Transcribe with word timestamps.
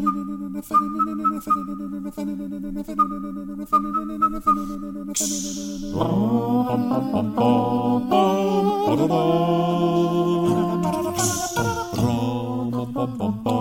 Bum, 0.00 0.14
bum, 12.94 13.40
bum. 13.44 13.59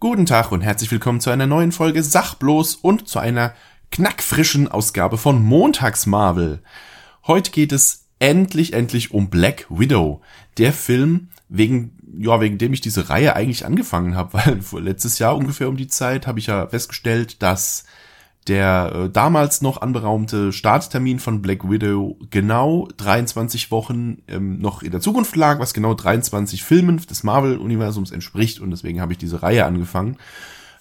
Guten 0.00 0.24
Tag 0.24 0.52
und 0.52 0.62
herzlich 0.62 0.90
willkommen 0.90 1.20
zu 1.20 1.28
einer 1.28 1.46
neuen 1.46 1.70
Folge 1.70 2.02
Sachbloß 2.02 2.76
und 2.76 3.06
zu 3.06 3.18
einer 3.18 3.52
knackfrischen 3.90 4.68
Ausgabe 4.68 5.18
von 5.18 5.42
Montags 5.42 6.06
Marvel. 6.06 6.62
Heute 7.26 7.50
geht 7.50 7.72
es 7.72 8.06
endlich, 8.18 8.72
endlich 8.72 9.12
um 9.12 9.28
Black 9.28 9.66
Widow. 9.68 10.22
Der 10.56 10.72
Film, 10.72 11.28
wegen, 11.48 11.98
ja, 12.18 12.40
wegen 12.40 12.56
dem 12.56 12.72
ich 12.72 12.80
diese 12.80 13.10
Reihe 13.10 13.36
eigentlich 13.36 13.66
angefangen 13.66 14.16
habe, 14.16 14.32
weil 14.72 14.82
letztes 14.82 15.18
Jahr 15.18 15.36
ungefähr 15.36 15.68
um 15.68 15.76
die 15.76 15.88
Zeit 15.88 16.26
habe 16.26 16.38
ich 16.38 16.46
ja 16.46 16.66
festgestellt, 16.66 17.42
dass 17.42 17.84
der 18.48 18.92
äh, 18.94 19.10
damals 19.10 19.62
noch 19.62 19.80
anberaumte 19.80 20.52
Starttermin 20.52 21.18
von 21.20 21.42
Black 21.42 21.68
Widow 21.68 22.18
genau 22.30 22.88
23 22.96 23.70
Wochen 23.70 24.18
ähm, 24.26 24.58
noch 24.58 24.82
in 24.82 24.90
der 24.90 25.00
Zukunft 25.00 25.36
lag, 25.36 25.60
was 25.60 25.74
genau 25.74 25.94
23 25.94 26.64
Filmen 26.64 26.96
des 26.96 27.22
Marvel-Universums 27.22 28.10
entspricht 28.10 28.60
und 28.60 28.70
deswegen 28.70 29.00
habe 29.00 29.12
ich 29.12 29.18
diese 29.18 29.42
Reihe 29.42 29.64
angefangen. 29.64 30.16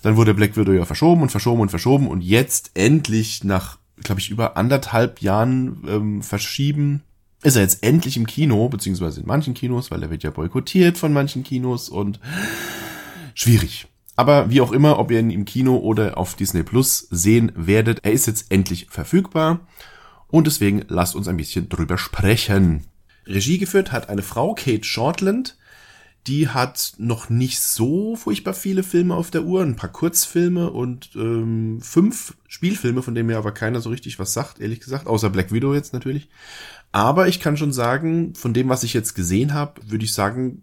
Dann 0.02 0.16
wurde 0.16 0.34
Black 0.34 0.58
Widow 0.58 0.72
ja 0.72 0.86
verschoben 0.86 1.22
und 1.22 1.30
verschoben 1.30 1.62
und 1.62 1.70
verschoben 1.70 2.08
und 2.08 2.22
jetzt 2.22 2.72
endlich 2.74 3.44
nach, 3.44 3.78
glaube 4.02 4.20
ich, 4.20 4.32
über 4.32 4.58
anderthalb 4.58 5.22
Jahren 5.22 5.84
ähm, 5.88 6.22
verschieben, 6.24 7.04
ist 7.44 7.56
er 7.56 7.62
jetzt 7.62 7.84
endlich 7.84 8.18
im 8.18 8.26
Kino, 8.26 8.70
beziehungsweise 8.70 9.22
in 9.22 9.28
manchen 9.28 9.54
Kinos, 9.54 9.92
weil 9.92 10.02
er 10.02 10.10
wird 10.10 10.24
ja 10.24 10.32
boykottiert 10.32 10.98
von 10.98 11.14
manchen 11.14 11.44
Kinos 11.44 11.90
und 11.90 12.20
schwierig. 13.36 13.88
Aber 14.16 14.50
wie 14.50 14.62
auch 14.62 14.72
immer, 14.72 15.00
ob 15.00 15.12
ihr 15.12 15.20
ihn 15.20 15.32
im 15.32 15.46
Kino 15.46 15.78
oder 15.78 16.18
auf 16.18 16.36
Disney 16.36 16.64
Plus 16.64 17.08
sehen 17.10 17.52
werdet, 17.56 18.00
er 18.04 18.12
ist 18.12 18.28
jetzt 18.28 18.52
endlich 18.52 18.88
verfügbar. 18.90 19.62
Und 20.28 20.48
deswegen 20.48 20.86
lasst 20.88 21.16
uns 21.16 21.28
ein 21.28 21.38
bisschen 21.38 21.70
drüber 21.70 21.98
sprechen. 21.98 22.86
Regie 23.26 23.58
geführt 23.58 23.92
hat 23.92 24.10
eine 24.10 24.22
Frau, 24.22 24.54
Kate 24.54 24.84
Shortland. 24.84 25.58
Die 26.28 26.50
hat 26.50 26.94
noch 26.98 27.30
nicht 27.30 27.60
so 27.62 28.16
furchtbar 28.16 28.54
viele 28.54 28.84
Filme 28.84 29.16
auf 29.16 29.32
der 29.32 29.44
Uhr, 29.44 29.64
ein 29.64 29.76
paar 29.76 29.92
Kurzfilme 29.92 30.70
und 30.70 31.10
ähm, 31.16 31.80
fünf 31.82 32.38
Spielfilme, 32.48 33.02
von 33.02 33.16
denen 33.16 33.26
mir 33.28 33.40
aber 33.40 33.54
keiner 33.54 33.82
so 33.82 33.90
richtig 33.90 34.20
was 34.20 34.34
sagt, 34.34 34.60
ehrlich 34.60 34.82
gesagt, 34.82 35.08
außer 35.08 35.32
Black 35.32 35.52
Widow 35.52 35.74
jetzt 35.74 35.94
natürlich. 35.94 36.30
Aber 36.92 37.28
ich 37.28 37.40
kann 37.40 37.58
schon 37.58 37.74
sagen, 37.74 38.36
von 38.36 38.54
dem, 38.54 38.70
was 38.70 38.84
ich 38.84 38.94
jetzt 38.94 39.16
gesehen 39.16 39.54
habe, 39.54 39.82
würde 39.88 40.06
ich 40.06 40.14
sagen, 40.14 40.62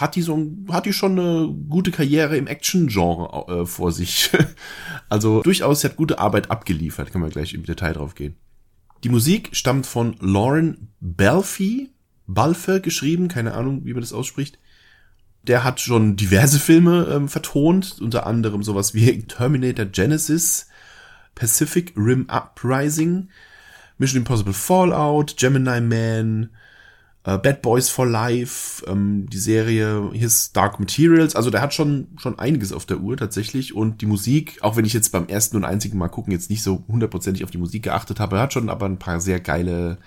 hat 0.00 0.16
die 0.16 0.22
so 0.22 0.46
hat 0.70 0.86
die 0.86 0.92
schon 0.92 1.18
eine 1.18 1.54
gute 1.68 1.90
Karriere 1.90 2.36
im 2.36 2.46
Action-Genre 2.46 3.62
äh, 3.62 3.66
vor 3.66 3.92
sich. 3.92 4.30
also 5.08 5.42
durchaus, 5.42 5.80
sie 5.80 5.88
hat 5.88 5.96
gute 5.96 6.18
Arbeit 6.18 6.50
abgeliefert, 6.50 7.12
kann 7.12 7.20
man 7.20 7.30
gleich 7.30 7.54
im 7.54 7.64
Detail 7.64 7.94
drauf 7.94 8.14
gehen. 8.14 8.36
Die 9.04 9.08
Musik 9.08 9.50
stammt 9.52 9.86
von 9.86 10.16
Lauren 10.20 10.88
Balfe, 11.00 11.88
Balfe 12.26 12.80
geschrieben, 12.80 13.28
keine 13.28 13.54
Ahnung, 13.54 13.84
wie 13.84 13.92
man 13.92 14.00
das 14.00 14.12
ausspricht. 14.12 14.58
Der 15.44 15.64
hat 15.64 15.80
schon 15.80 16.16
diverse 16.16 16.58
Filme 16.58 17.08
ähm, 17.10 17.28
vertont, 17.28 17.98
unter 18.00 18.26
anderem 18.26 18.62
sowas 18.62 18.94
wie 18.94 19.22
Terminator 19.26 19.86
Genesis, 19.86 20.68
Pacific 21.34 21.92
Rim 21.96 22.26
Uprising, 22.28 23.30
Mission 23.98 24.18
Impossible 24.18 24.52
Fallout, 24.52 25.36
Gemini 25.36 25.80
Man, 25.80 26.50
äh, 27.24 27.38
Bad 27.38 27.62
Boys 27.62 27.88
for 27.90 28.06
Life, 28.06 28.84
ähm, 28.86 29.26
die 29.28 29.38
Serie 29.38 30.10
His 30.12 30.52
Dark 30.52 30.78
Materials. 30.80 31.36
Also 31.36 31.50
der 31.50 31.60
hat 31.60 31.74
schon, 31.74 32.08
schon 32.16 32.38
einiges 32.38 32.72
auf 32.72 32.86
der 32.86 33.00
Uhr 33.00 33.16
tatsächlich. 33.16 33.74
Und 33.74 34.00
die 34.00 34.06
Musik, 34.06 34.58
auch 34.62 34.76
wenn 34.76 34.84
ich 34.84 34.92
jetzt 34.92 35.10
beim 35.12 35.26
ersten 35.26 35.56
und 35.56 35.64
einzigen 35.64 35.98
Mal 35.98 36.08
gucken 36.08 36.32
jetzt 36.32 36.50
nicht 36.50 36.62
so 36.62 36.84
hundertprozentig 36.88 37.44
auf 37.44 37.50
die 37.50 37.58
Musik 37.58 37.82
geachtet 37.84 38.20
habe, 38.20 38.40
hat 38.40 38.52
schon 38.52 38.70
aber 38.70 38.86
ein 38.86 38.98
paar 38.98 39.20
sehr 39.20 39.40
geile, 39.40 39.98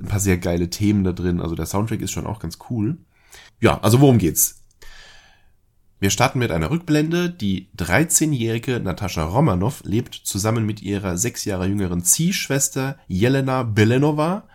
ein 0.00 0.08
paar 0.08 0.20
sehr 0.20 0.38
geile 0.38 0.70
Themen 0.70 1.04
da 1.04 1.12
drin. 1.12 1.40
Also 1.40 1.54
der 1.54 1.66
Soundtrack 1.66 2.00
ist 2.00 2.12
schon 2.12 2.26
auch 2.26 2.40
ganz 2.40 2.58
cool. 2.70 2.98
Ja, 3.60 3.78
also 3.80 4.00
worum 4.00 4.18
geht's? 4.18 4.56
Wir 6.02 6.08
starten 6.08 6.38
mit 6.38 6.50
einer 6.50 6.70
Rückblende. 6.70 7.28
Die 7.28 7.68
13-jährige 7.76 8.80
Natascha 8.80 9.22
Romanov 9.22 9.82
lebt 9.84 10.14
zusammen 10.14 10.64
mit 10.64 10.80
ihrer 10.80 11.18
sechs 11.18 11.44
Jahre 11.44 11.66
jüngeren 11.66 12.02
Ziehschwester 12.02 12.96
Jelena 13.06 13.64
Belenova 13.64 14.48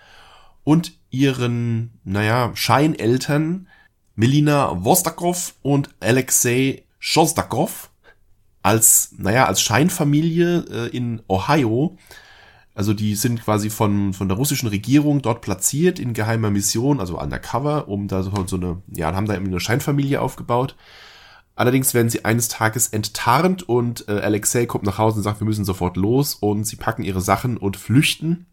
und 0.64 0.94
ihren, 1.16 2.00
naja, 2.04 2.52
Scheineltern 2.54 3.68
Melina 4.16 4.84
Vostakov 4.84 5.56
und 5.62 5.90
Alexei 6.00 6.84
Shostakov 7.00 7.90
als, 8.64 9.14
naja, 9.18 9.46
als 9.46 9.62
Scheinfamilie 9.62 10.66
äh, 10.70 10.88
in 10.88 11.22
Ohio. 11.28 11.98
Also 12.74 12.94
die 12.94 13.16
sind 13.16 13.44
quasi 13.44 13.70
von, 13.70 14.14
von 14.14 14.28
der 14.28 14.38
russischen 14.38 14.68
Regierung 14.68 15.22
dort 15.22 15.42
platziert 15.42 16.00
in 16.00 16.14
geheimer 16.14 16.50
Mission, 16.50 17.00
also 17.00 17.20
undercover, 17.20 17.88
um 17.88 18.08
da 18.08 18.24
so, 18.24 18.32
so 18.48 18.56
eine, 18.56 18.82
ja, 18.88 19.14
haben 19.14 19.28
da 19.28 19.36
eben 19.36 19.48
eine 19.48 19.60
Scheinfamilie 19.60 20.20
aufgebaut. 20.20 20.76
Allerdings 21.56 21.94
werden 21.94 22.10
sie 22.10 22.26
eines 22.26 22.50
Tages 22.50 22.90
enttarnt 22.90 23.64
und 23.64 24.10
äh, 24.10 24.20
Alexei 24.20 24.66
kommt 24.66 24.84
nach 24.84 24.98
Hause 24.98 25.18
und 25.18 25.24
sagt, 25.24 25.40
wir 25.40 25.46
müssen 25.46 25.64
sofort 25.64 25.96
los 25.96 26.36
und 26.36 26.66
sie 26.66 26.76
packen 26.76 27.04
ihre 27.04 27.22
Sachen 27.22 27.56
und 27.56 27.78
flüchten 27.78 28.46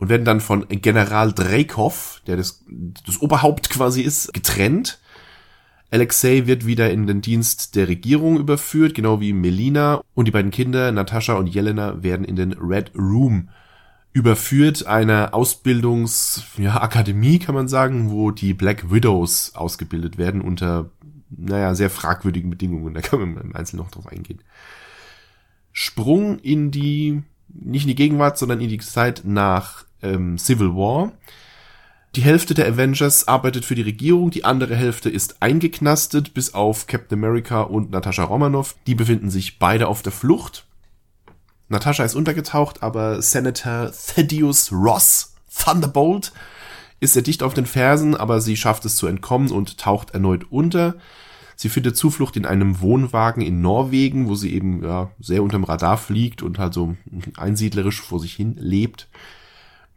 und 0.00 0.08
werden 0.08 0.24
dann 0.24 0.40
von 0.40 0.66
General 0.68 1.32
Dreykov, 1.32 2.22
der 2.26 2.36
das, 2.36 2.64
das 3.06 3.20
Oberhaupt 3.20 3.70
quasi 3.70 4.00
ist, 4.00 4.32
getrennt. 4.32 4.98
Alexei 5.90 6.46
wird 6.46 6.66
wieder 6.66 6.90
in 6.90 7.06
den 7.06 7.20
Dienst 7.20 7.76
der 7.76 7.86
Regierung 7.86 8.38
überführt, 8.38 8.94
genau 8.94 9.20
wie 9.20 9.34
Melina 9.34 10.00
und 10.14 10.26
die 10.26 10.30
beiden 10.30 10.50
Kinder, 10.50 10.90
Natascha 10.90 11.34
und 11.34 11.48
Jelena, 11.48 12.02
werden 12.02 12.24
in 12.24 12.36
den 12.36 12.54
Red 12.54 12.92
Room 12.96 13.50
überführt, 14.12 14.86
einer 14.86 15.34
Ausbildungsakademie, 15.34 17.38
ja, 17.38 17.44
kann 17.44 17.54
man 17.54 17.68
sagen, 17.68 18.10
wo 18.10 18.30
die 18.30 18.54
Black 18.54 18.90
Widows 18.90 19.54
ausgebildet 19.54 20.16
werden 20.16 20.40
unter, 20.40 20.90
naja, 21.28 21.74
sehr 21.74 21.90
fragwürdigen 21.90 22.48
Bedingungen. 22.50 22.94
Da 22.94 23.02
kann 23.02 23.20
man 23.20 23.36
im 23.36 23.54
Einzelnen 23.54 23.84
noch 23.84 23.90
drauf 23.90 24.06
eingehen. 24.06 24.40
Sprung 25.72 26.38
in 26.38 26.70
die, 26.70 27.22
nicht 27.48 27.82
in 27.82 27.88
die 27.88 27.94
Gegenwart, 27.94 28.38
sondern 28.38 28.60
in 28.60 28.70
die 28.70 28.78
Zeit 28.78 29.22
nach 29.24 29.84
ähm, 30.02 30.38
Civil 30.38 30.74
War. 30.74 31.12
Die 32.16 32.22
Hälfte 32.22 32.54
der 32.54 32.66
Avengers 32.66 33.28
arbeitet 33.28 33.64
für 33.64 33.76
die 33.76 33.82
Regierung, 33.82 34.30
die 34.30 34.44
andere 34.44 34.74
Hälfte 34.74 35.08
ist 35.08 35.42
eingeknastet, 35.42 36.34
bis 36.34 36.54
auf 36.54 36.88
Captain 36.88 37.16
America 37.16 37.62
und 37.62 37.92
Natascha 37.92 38.24
Romanoff. 38.24 38.74
Die 38.88 38.96
befinden 38.96 39.30
sich 39.30 39.60
beide 39.60 39.86
auf 39.86 40.02
der 40.02 40.10
Flucht. 40.10 40.66
Natascha 41.68 42.02
ist 42.02 42.16
untergetaucht, 42.16 42.82
aber 42.82 43.22
Senator 43.22 43.92
Thaddeus 43.92 44.72
Ross, 44.72 45.34
Thunderbolt, 45.56 46.32
ist 46.98 47.14
sehr 47.14 47.22
dicht 47.22 47.44
auf 47.44 47.54
den 47.54 47.66
Fersen, 47.66 48.16
aber 48.16 48.40
sie 48.40 48.56
schafft 48.56 48.84
es 48.84 48.96
zu 48.96 49.06
entkommen 49.06 49.50
und 49.52 49.78
taucht 49.78 50.10
erneut 50.10 50.46
unter. 50.50 50.96
Sie 51.54 51.68
findet 51.68 51.96
Zuflucht 51.96 52.36
in 52.36 52.44
einem 52.44 52.80
Wohnwagen 52.80 53.42
in 53.42 53.60
Norwegen, 53.60 54.28
wo 54.28 54.34
sie 54.34 54.52
eben 54.52 54.82
ja, 54.82 55.10
sehr 55.20 55.44
unterm 55.44 55.62
Radar 55.62 55.96
fliegt 55.96 56.42
und 56.42 56.58
halt 56.58 56.74
so 56.74 56.96
einsiedlerisch 57.36 58.00
vor 58.00 58.18
sich 58.18 58.34
hin 58.34 58.56
lebt. 58.58 59.08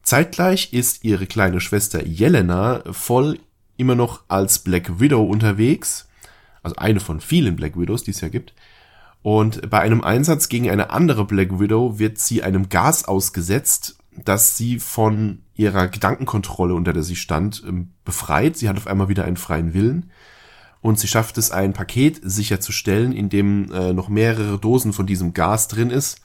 Zeitgleich 0.03 0.74
ist 0.74 1.06
ihre 1.06 1.25
kleine 1.25 1.62
Schwester 1.62 2.06
Jelena 2.06 2.84
voll 2.91 3.40
immer 3.78 3.96
noch 3.96 4.22
als 4.28 4.59
Black 4.59 5.00
Widow 5.00 5.24
unterwegs, 5.24 6.07
also 6.62 6.75
eine 6.75 7.00
von 7.00 7.22
vielen 7.22 7.56
Black 7.56 7.80
Widows, 7.80 8.04
die 8.04 8.12
es 8.12 8.22
ja 8.22 8.28
gibt. 8.28 8.54
Und 9.22 9.69
bei 9.69 9.80
einem 9.80 10.04
Einsatz 10.04 10.50
gegen 10.50 10.69
eine 10.69 10.89
andere 10.89 11.25
Black 11.25 11.57
Widow 11.57 11.98
wird 11.98 12.19
sie 12.19 12.44
einem 12.44 12.68
Gas 12.68 13.06
ausgesetzt, 13.06 13.98
das 14.12 14.57
sie 14.57 14.80
von 14.80 15.42
ihrer 15.56 15.88
Gedankenkontrolle, 15.88 16.75
unter 16.75 16.92
der 16.92 17.04
sie 17.04 17.16
stand, 17.16 17.63
ähm, 17.66 17.92
befreit. 18.04 18.57
Sie 18.57 18.68
hat 18.68 18.78
auf 18.78 18.88
einmal 18.88 19.07
wieder 19.07 19.24
einen 19.24 19.38
freien 19.38 19.74
Willen. 19.74 20.12
Und 20.81 21.00
sie 21.00 21.07
schafft 21.07 21.38
es, 21.38 21.51
ein 21.51 21.72
Paket 21.72 22.19
sicherzustellen, 22.22 23.13
in 23.13 23.30
dem 23.30 23.72
äh, 23.72 23.94
noch 23.94 24.10
mehrere 24.10 24.60
Dosen 24.60 24.92
von 24.92 25.07
diesem 25.07 25.33
Gas 25.33 25.69
drin 25.69 25.89
ist. 25.89 26.19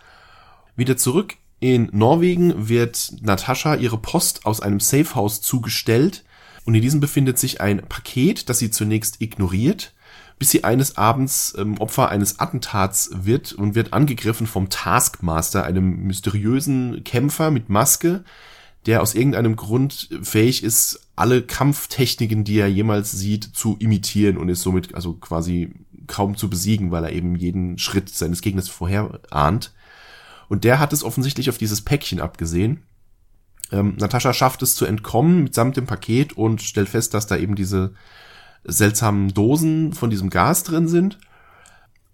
Wieder 0.75 0.97
zurück 0.97 1.37
in 1.61 1.89
Norwegen 1.93 2.69
wird 2.69 3.13
Natascha 3.21 3.75
ihre 3.75 3.99
Post 3.99 4.47
aus 4.47 4.61
einem 4.61 4.81
Safehouse 4.81 5.41
zugestellt 5.41 6.25
und 6.65 6.75
in 6.75 6.83
diesem 6.83 7.01
befindet 7.01 7.39
sich 7.39 7.61
ein 7.61 7.83
Paket, 7.89 8.49
das 8.49 8.59
sie 8.59 8.71
zunächst 8.71 9.21
ignoriert, 9.21 9.95
bis 10.39 10.51
sie 10.51 10.65
eines 10.65 10.97
Abends 10.97 11.55
ähm, 11.59 11.79
Opfer 11.79 12.11
eines 12.11 12.39
Attentats 12.39 13.11
wird 13.13 13.53
und 13.53 13.75
wird 13.75 13.93
angegriffen 13.93 14.47
vom 14.47 14.69
Taskmaster, 14.69 15.65
einem 15.65 16.05
mysteriösen 16.05 17.03
Kämpfer 17.05 17.51
mit 17.51 17.69
Maske, 17.69 18.23
der 18.87 19.03
aus 19.03 19.15
irgendeinem 19.15 19.57
Grund 19.57 20.09
fähig 20.23 20.63
ist, 20.63 21.09
alle 21.17 21.43
Kampftechniken, 21.43 22.45
die 22.45 22.59
er 22.59 22.69
jemals 22.69 23.11
sieht, 23.11 23.45
zu 23.45 23.77
imitieren 23.81 24.39
und 24.39 24.49
ist 24.49 24.63
somit 24.63 24.95
also 24.95 25.15
quasi 25.15 25.73
kaum 26.07 26.37
zu 26.37 26.49
besiegen, 26.49 26.91
weil 26.91 27.05
er 27.05 27.13
eben 27.13 27.35
jeden 27.35 27.79
Schritt 27.79 28.09
seines 28.09 28.41
Gegners 28.41 28.69
vorher 28.69 29.21
ahnt. 29.31 29.73
Und 30.49 30.65
der 30.65 30.79
hat 30.79 30.93
es 30.93 31.05
offensichtlich 31.05 31.51
auf 31.51 31.59
dieses 31.59 31.83
Päckchen 31.83 32.21
abgesehen. 32.21 32.83
Ähm, 33.71 33.97
Natascha 33.99 34.33
schafft 34.33 34.63
es 34.63 34.75
zu 34.75 34.87
entkommen 34.87 35.43
mitsamt 35.43 35.77
dem 35.77 35.87
Paket 35.87 36.33
und 36.33 36.63
stellt 36.63 36.89
fest, 36.89 37.15
dass 37.15 37.27
da 37.27 37.37
eben 37.37 37.55
diese 37.55 37.93
seltsamen 38.65 39.35
Dosen 39.35 39.93
von 39.93 40.11
diesem 40.11 40.31
Gas 40.31 40.65
drin 40.65 40.89
sind. 40.89 41.19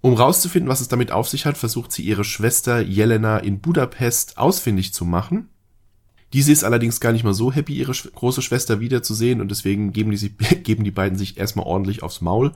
Um 0.01 0.15
rauszufinden, 0.15 0.69
was 0.69 0.81
es 0.81 0.89
damit 0.89 1.13
auf 1.13 1.29
sich 1.29 1.47
hat, 1.47 1.57
versucht 1.57 1.91
sie 1.93 2.03
ihre 2.03 2.25
Schwester 2.25 2.81
Jelena 2.81 3.39
in 3.39 3.61
Budapest 3.61 4.37
ausfindig 4.37 4.93
zu 4.93 5.05
machen. 5.05 5.49
Diese 6.35 6.53
ist 6.53 6.65
allerdings 6.65 7.01
gar 7.01 7.13
nicht 7.13 7.25
mal 7.25 7.33
so 7.33 7.53
happy, 7.53 7.75
ihre 7.75 7.93
große 7.93 8.43
Schwester 8.43 8.81
wiederzusehen 8.81 9.41
und 9.41 9.51
deswegen 9.51 9.93
geben 9.93 10.11
die, 10.11 10.29
geben 10.63 10.85
die 10.85 10.91
beiden 10.91 11.17
sich 11.17 11.39
erstmal 11.39 11.65
ordentlich 11.65 12.03
aufs 12.03 12.21
Maul. 12.21 12.53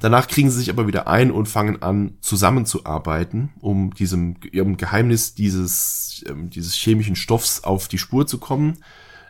Danach 0.00 0.28
kriegen 0.28 0.50
sie 0.50 0.58
sich 0.58 0.70
aber 0.70 0.86
wieder 0.86 1.08
ein 1.08 1.30
und 1.30 1.46
fangen 1.46 1.82
an 1.82 2.18
zusammenzuarbeiten, 2.20 3.50
um 3.60 3.92
diesem 3.94 4.36
ihrem 4.52 4.76
Geheimnis 4.76 5.34
dieses, 5.34 6.24
ähm, 6.28 6.50
dieses 6.50 6.74
chemischen 6.74 7.16
Stoffs 7.16 7.64
auf 7.64 7.88
die 7.88 7.98
Spur 7.98 8.26
zu 8.26 8.38
kommen. 8.38 8.78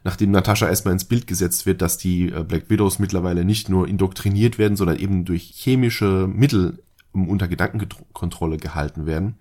Nachdem 0.05 0.31
Natascha 0.31 0.69
erstmal 0.69 0.93
ins 0.93 1.07
Bild 1.07 1.27
gesetzt 1.27 1.67
wird, 1.67 1.83
dass 1.83 1.99
die 1.99 2.31
äh, 2.31 2.45
Black 2.45 2.69
Widows 2.71 2.99
mittlerweile 2.99 3.45
nicht 3.45 3.69
nur 3.69 3.89
indoktriniert 3.89 4.59
werden, 4.59 4.77
sondern 4.77 4.99
eben 4.99 5.25
durch 5.25 5.53
chemische 5.55 6.29
Mittel 6.29 6.83
unter 7.13 7.49
Gedankenkontrolle 7.49 8.59
gehalten 8.59 9.07
werden. 9.07 9.37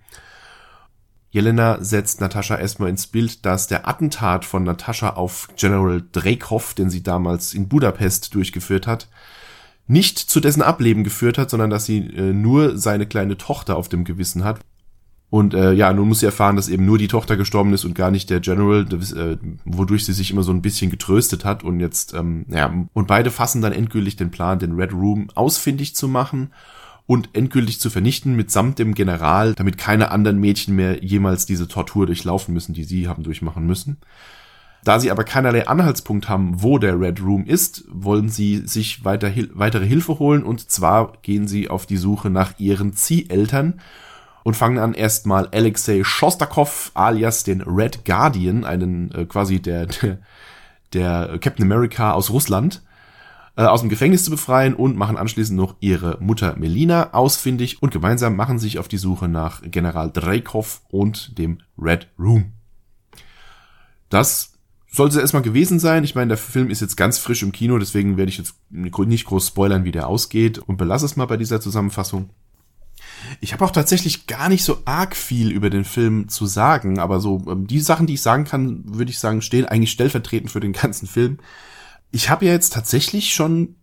Jelena 1.30 1.78
setzt 1.84 2.20
Natascha 2.22 2.56
erstmal 2.56 2.88
ins 2.88 3.06
Bild, 3.06 3.44
dass 3.44 3.66
der 3.66 3.86
Attentat 3.86 4.46
von 4.46 4.64
Natascha 4.64 5.10
auf 5.10 5.48
General 5.56 6.02
Dreykov, 6.12 6.72
den 6.72 6.88
sie 6.88 7.02
damals 7.02 7.52
in 7.52 7.68
Budapest 7.68 8.34
durchgeführt 8.34 8.86
hat, 8.86 9.08
nicht 9.88 10.18
zu 10.18 10.38
dessen 10.40 10.62
Ableben 10.62 11.02
geführt 11.02 11.38
hat, 11.38 11.50
sondern 11.50 11.70
dass 11.70 11.86
sie 11.86 11.98
äh, 11.98 12.32
nur 12.32 12.78
seine 12.78 13.06
kleine 13.06 13.36
Tochter 13.36 13.76
auf 13.76 13.88
dem 13.88 14.04
Gewissen 14.04 14.44
hat. 14.44 14.60
Und 15.30 15.52
äh, 15.52 15.72
ja, 15.72 15.92
nun 15.92 16.08
muss 16.08 16.20
sie 16.20 16.26
erfahren, 16.26 16.56
dass 16.56 16.68
eben 16.68 16.86
nur 16.86 16.96
die 16.96 17.08
Tochter 17.08 17.36
gestorben 17.36 17.74
ist 17.74 17.84
und 17.84 17.94
gar 17.94 18.10
nicht 18.10 18.30
der 18.30 18.40
General, 18.40 18.86
äh, 18.90 19.36
wodurch 19.64 20.06
sie 20.06 20.14
sich 20.14 20.30
immer 20.30 20.42
so 20.42 20.52
ein 20.52 20.62
bisschen 20.62 20.90
getröstet 20.90 21.44
hat. 21.44 21.64
Und 21.64 21.80
jetzt, 21.80 22.14
ähm, 22.14 22.46
ja, 22.48 22.72
und 22.94 23.08
beide 23.08 23.30
fassen 23.30 23.60
dann 23.60 23.72
endgültig 23.72 24.16
den 24.16 24.30
Plan, 24.30 24.58
den 24.58 24.72
Red 24.72 24.92
Room 24.92 25.28
ausfindig 25.34 25.94
zu 25.94 26.08
machen 26.08 26.50
und 27.06 27.30
endgültig 27.34 27.80
zu 27.80 27.90
vernichten 27.90 28.36
mitsamt 28.36 28.78
dem 28.78 28.94
General, 28.94 29.54
damit 29.54 29.76
keine 29.78 30.10
anderen 30.10 30.38
Mädchen 30.38 30.76
mehr 30.76 31.02
jemals 31.04 31.44
diese 31.44 31.68
Tortur 31.68 32.06
durchlaufen 32.06 32.54
müssen, 32.54 32.74
die 32.74 32.84
sie 32.84 33.08
haben 33.08 33.22
durchmachen 33.22 33.66
müssen. 33.66 33.98
Da 34.88 34.98
sie 34.98 35.10
aber 35.10 35.24
keinerlei 35.24 35.68
Anhaltspunkt 35.68 36.30
haben, 36.30 36.62
wo 36.62 36.78
der 36.78 36.98
Red 36.98 37.20
Room 37.20 37.44
ist, 37.44 37.84
wollen 37.90 38.30
sie 38.30 38.66
sich 38.66 39.04
weiter, 39.04 39.30
weitere 39.52 39.84
Hilfe 39.86 40.18
holen 40.18 40.42
und 40.42 40.70
zwar 40.70 41.12
gehen 41.20 41.46
sie 41.46 41.68
auf 41.68 41.84
die 41.84 41.98
Suche 41.98 42.30
nach 42.30 42.58
ihren 42.58 42.94
Zieheltern 42.94 43.82
und 44.44 44.54
fangen 44.54 44.78
an 44.78 44.94
erstmal 44.94 45.46
Alexei 45.48 46.04
Shostakov 46.04 46.90
alias 46.94 47.44
den 47.44 47.60
Red 47.60 48.06
Guardian, 48.06 48.64
einen 48.64 49.10
äh, 49.12 49.26
quasi 49.26 49.60
der, 49.60 49.84
der, 49.84 50.20
der 50.94 51.38
Captain 51.38 51.70
America 51.70 52.12
aus 52.12 52.30
Russland, 52.30 52.80
äh, 53.58 53.64
aus 53.64 53.80
dem 53.82 53.90
Gefängnis 53.90 54.24
zu 54.24 54.30
befreien 54.30 54.72
und 54.72 54.96
machen 54.96 55.18
anschließend 55.18 55.58
noch 55.58 55.76
ihre 55.80 56.16
Mutter 56.20 56.56
Melina 56.56 57.12
ausfindig 57.12 57.82
und 57.82 57.90
gemeinsam 57.90 58.36
machen 58.36 58.58
sich 58.58 58.78
auf 58.78 58.88
die 58.88 58.96
Suche 58.96 59.28
nach 59.28 59.60
General 59.64 60.10
Dreykov 60.10 60.80
und 60.88 61.36
dem 61.36 61.58
Red 61.76 62.08
Room. 62.18 62.52
Das 64.08 64.57
sollte 64.90 65.16
es 65.16 65.20
erstmal 65.20 65.42
gewesen 65.42 65.78
sein. 65.78 66.04
Ich 66.04 66.14
meine, 66.14 66.28
der 66.28 66.38
Film 66.38 66.70
ist 66.70 66.80
jetzt 66.80 66.96
ganz 66.96 67.18
frisch 67.18 67.42
im 67.42 67.52
Kino, 67.52 67.78
deswegen 67.78 68.16
werde 68.16 68.30
ich 68.30 68.38
jetzt 68.38 68.54
nicht 68.70 69.26
groß 69.26 69.48
spoilern, 69.48 69.84
wie 69.84 69.92
der 69.92 70.08
ausgeht 70.08 70.58
und 70.58 70.76
belasse 70.76 71.06
es 71.06 71.16
mal 71.16 71.26
bei 71.26 71.36
dieser 71.36 71.60
Zusammenfassung. 71.60 72.30
Ich 73.40 73.52
habe 73.52 73.64
auch 73.64 73.70
tatsächlich 73.70 74.26
gar 74.26 74.48
nicht 74.48 74.64
so 74.64 74.78
arg 74.84 75.14
viel 75.14 75.50
über 75.50 75.70
den 75.70 75.84
Film 75.84 76.28
zu 76.28 76.46
sagen, 76.46 76.98
aber 76.98 77.20
so 77.20 77.42
ähm, 77.48 77.66
die 77.66 77.80
Sachen, 77.80 78.06
die 78.06 78.14
ich 78.14 78.22
sagen 78.22 78.44
kann, 78.44 78.82
würde 78.86 79.10
ich 79.10 79.18
sagen, 79.18 79.42
stehen 79.42 79.66
eigentlich 79.66 79.90
stellvertretend 79.90 80.50
für 80.50 80.60
den 80.60 80.72
ganzen 80.72 81.06
Film. 81.06 81.38
Ich 82.10 82.30
habe 82.30 82.46
ja 82.46 82.52
jetzt 82.52 82.72
tatsächlich 82.72 83.34
schon 83.34 83.76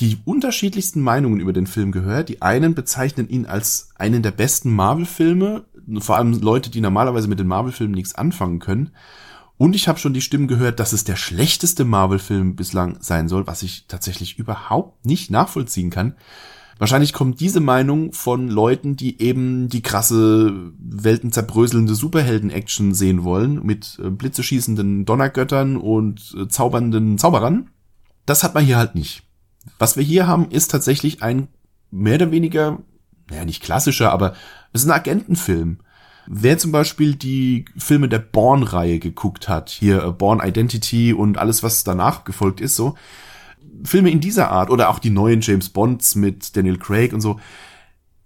die 0.00 0.18
unterschiedlichsten 0.24 1.00
Meinungen 1.00 1.40
über 1.40 1.52
den 1.52 1.66
Film 1.66 1.92
gehört. 1.92 2.28
Die 2.28 2.42
einen 2.42 2.74
bezeichnen 2.74 3.28
ihn 3.28 3.46
als 3.46 3.90
einen 3.96 4.22
der 4.22 4.30
besten 4.30 4.70
Marvel-Filme, 4.70 5.64
vor 5.98 6.16
allem 6.16 6.40
Leute, 6.40 6.70
die 6.70 6.80
normalerweise 6.80 7.28
mit 7.28 7.38
den 7.38 7.48
Marvel-Filmen 7.48 7.94
nichts 7.94 8.14
anfangen 8.14 8.58
können. 8.58 8.90
Und 9.58 9.74
ich 9.74 9.88
habe 9.88 9.98
schon 9.98 10.14
die 10.14 10.20
Stimmen 10.20 10.46
gehört, 10.46 10.78
dass 10.78 10.92
es 10.92 11.02
der 11.02 11.16
schlechteste 11.16 11.84
Marvel-Film 11.84 12.54
bislang 12.54 12.96
sein 13.00 13.28
soll, 13.28 13.46
was 13.48 13.64
ich 13.64 13.86
tatsächlich 13.88 14.38
überhaupt 14.38 15.04
nicht 15.04 15.30
nachvollziehen 15.30 15.90
kann. 15.90 16.14
Wahrscheinlich 16.78 17.12
kommt 17.12 17.40
diese 17.40 17.58
Meinung 17.58 18.12
von 18.12 18.48
Leuten, 18.48 18.94
die 18.94 19.20
eben 19.20 19.68
die 19.68 19.82
krasse, 19.82 20.72
weltenzerbröselnde 20.78 21.96
Superhelden-Action 21.96 22.94
sehen 22.94 23.24
wollen, 23.24 23.66
mit 23.66 23.98
äh, 24.00 24.10
blitzeschießenden 24.10 25.04
Donnergöttern 25.04 25.76
und 25.76 26.36
äh, 26.38 26.46
zaubernden 26.46 27.18
Zauberern. 27.18 27.70
Das 28.26 28.44
hat 28.44 28.54
man 28.54 28.64
hier 28.64 28.76
halt 28.76 28.94
nicht. 28.94 29.24
Was 29.80 29.96
wir 29.96 30.04
hier 30.04 30.28
haben, 30.28 30.50
ist 30.50 30.70
tatsächlich 30.70 31.20
ein 31.20 31.48
mehr 31.90 32.14
oder 32.14 32.30
weniger, 32.30 32.78
naja, 33.28 33.44
nicht 33.44 33.62
klassischer, 33.62 34.12
aber 34.12 34.34
es 34.72 34.82
ist 34.82 34.86
ein 34.86 34.92
Agentenfilm. 34.92 35.78
Wer 36.30 36.58
zum 36.58 36.72
Beispiel 36.72 37.14
die 37.14 37.64
Filme 37.78 38.06
der 38.06 38.18
Born-Reihe 38.18 38.98
geguckt 38.98 39.48
hat, 39.48 39.70
hier 39.70 40.04
äh, 40.04 40.12
Born 40.12 40.46
Identity 40.46 41.14
und 41.14 41.38
alles, 41.38 41.62
was 41.62 41.84
danach 41.84 42.24
gefolgt 42.24 42.60
ist, 42.60 42.76
so, 42.76 42.96
Filme 43.82 44.10
in 44.10 44.20
dieser 44.20 44.50
Art 44.50 44.68
oder 44.68 44.90
auch 44.90 44.98
die 44.98 45.08
neuen 45.08 45.40
James 45.40 45.70
Bonds 45.70 46.16
mit 46.16 46.54
Daniel 46.54 46.76
Craig 46.76 47.14
und 47.14 47.22
so, 47.22 47.40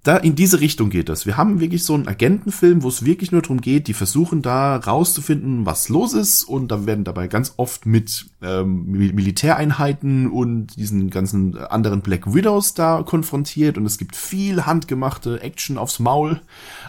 da 0.03 0.17
in 0.17 0.35
diese 0.35 0.61
Richtung 0.61 0.91
geht 0.91 1.09
das. 1.09 1.27
Wir 1.27 1.37
haben 1.37 1.61
wirklich 1.61 1.85
so 1.85 1.95
einen 1.95 2.09
Agentenfilm, 2.09 2.83
wo 2.83 2.89
es 2.89 3.05
wirklich 3.05 3.31
nur 3.31 3.41
darum 3.41 3.61
geht, 3.61 3.87
die 3.87 3.95
versuchen 3.95 4.43
da 4.43 4.77
rauszufinden, 4.77 5.65
was 5.65 5.89
los 5.89 6.13
ist 6.13 6.43
und 6.43 6.73
da 6.73 6.87
werden 6.87 7.05
dabei 7.05 7.29
ganz 7.29 7.55
oft 7.57 7.87
mit 7.87 8.27
ähm, 8.43 8.91
Militäreinheiten 8.91 10.29
und 10.29 10.75
diesen 10.77 11.09
ganzen 11.11 11.57
anderen 11.57 12.01
Black 12.01 12.35
Widows 12.35 12.75
da 12.75 13.05
konfrontiert 13.05 13.79
und 13.79 13.87
es 13.87 13.97
gibt 13.97 14.17
viel 14.17 14.67
handgemachte 14.67 15.41
Action 15.41 15.79
aufs 15.79 16.01
Maul, 16.01 16.41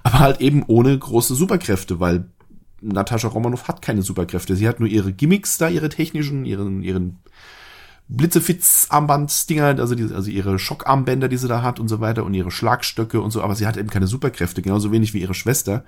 aber 0.01 0.19
halt 0.19 0.41
eben 0.41 0.63
ohne 0.65 0.97
große 0.97 1.35
Superkräfte, 1.35 1.99
weil 1.99 2.25
Natascha 2.81 3.27
Romanoff 3.27 3.67
hat 3.67 3.81
keine 3.81 4.01
Superkräfte. 4.01 4.55
Sie 4.55 4.67
hat 4.67 4.79
nur 4.79 4.89
ihre 4.89 5.13
Gimmicks 5.13 5.57
da, 5.57 5.69
ihre 5.69 5.89
technischen, 5.89 6.45
ihren, 6.45 6.83
ihren 6.83 7.19
Blitzefitz-Armbandsdinger, 8.09 9.79
also, 9.79 9.95
die, 9.95 10.13
also 10.13 10.29
ihre 10.29 10.59
Schockarmbänder, 10.59 11.29
die 11.29 11.37
sie 11.37 11.47
da 11.47 11.61
hat 11.61 11.79
und 11.79 11.87
so 11.87 11.99
weiter 11.99 12.23
und 12.25 12.33
ihre 12.33 12.51
Schlagstöcke 12.51 13.21
und 13.21 13.31
so, 13.31 13.41
aber 13.41 13.55
sie 13.55 13.65
hat 13.65 13.77
eben 13.77 13.89
keine 13.89 14.07
Superkräfte, 14.07 14.61
genauso 14.61 14.91
wenig 14.91 15.13
wie 15.13 15.21
ihre 15.21 15.33
Schwester. 15.33 15.83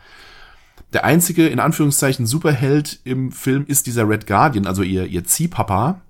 Der 0.94 1.04
einzige, 1.04 1.48
in 1.48 1.60
Anführungszeichen, 1.60 2.26
Superheld 2.26 3.00
im 3.04 3.32
Film 3.32 3.66
ist 3.68 3.86
dieser 3.88 4.08
Red 4.08 4.28
Guardian, 4.28 4.66
also 4.66 4.82
ihr, 4.82 5.06
ihr 5.06 5.24
Ziehpapa, 5.24 6.02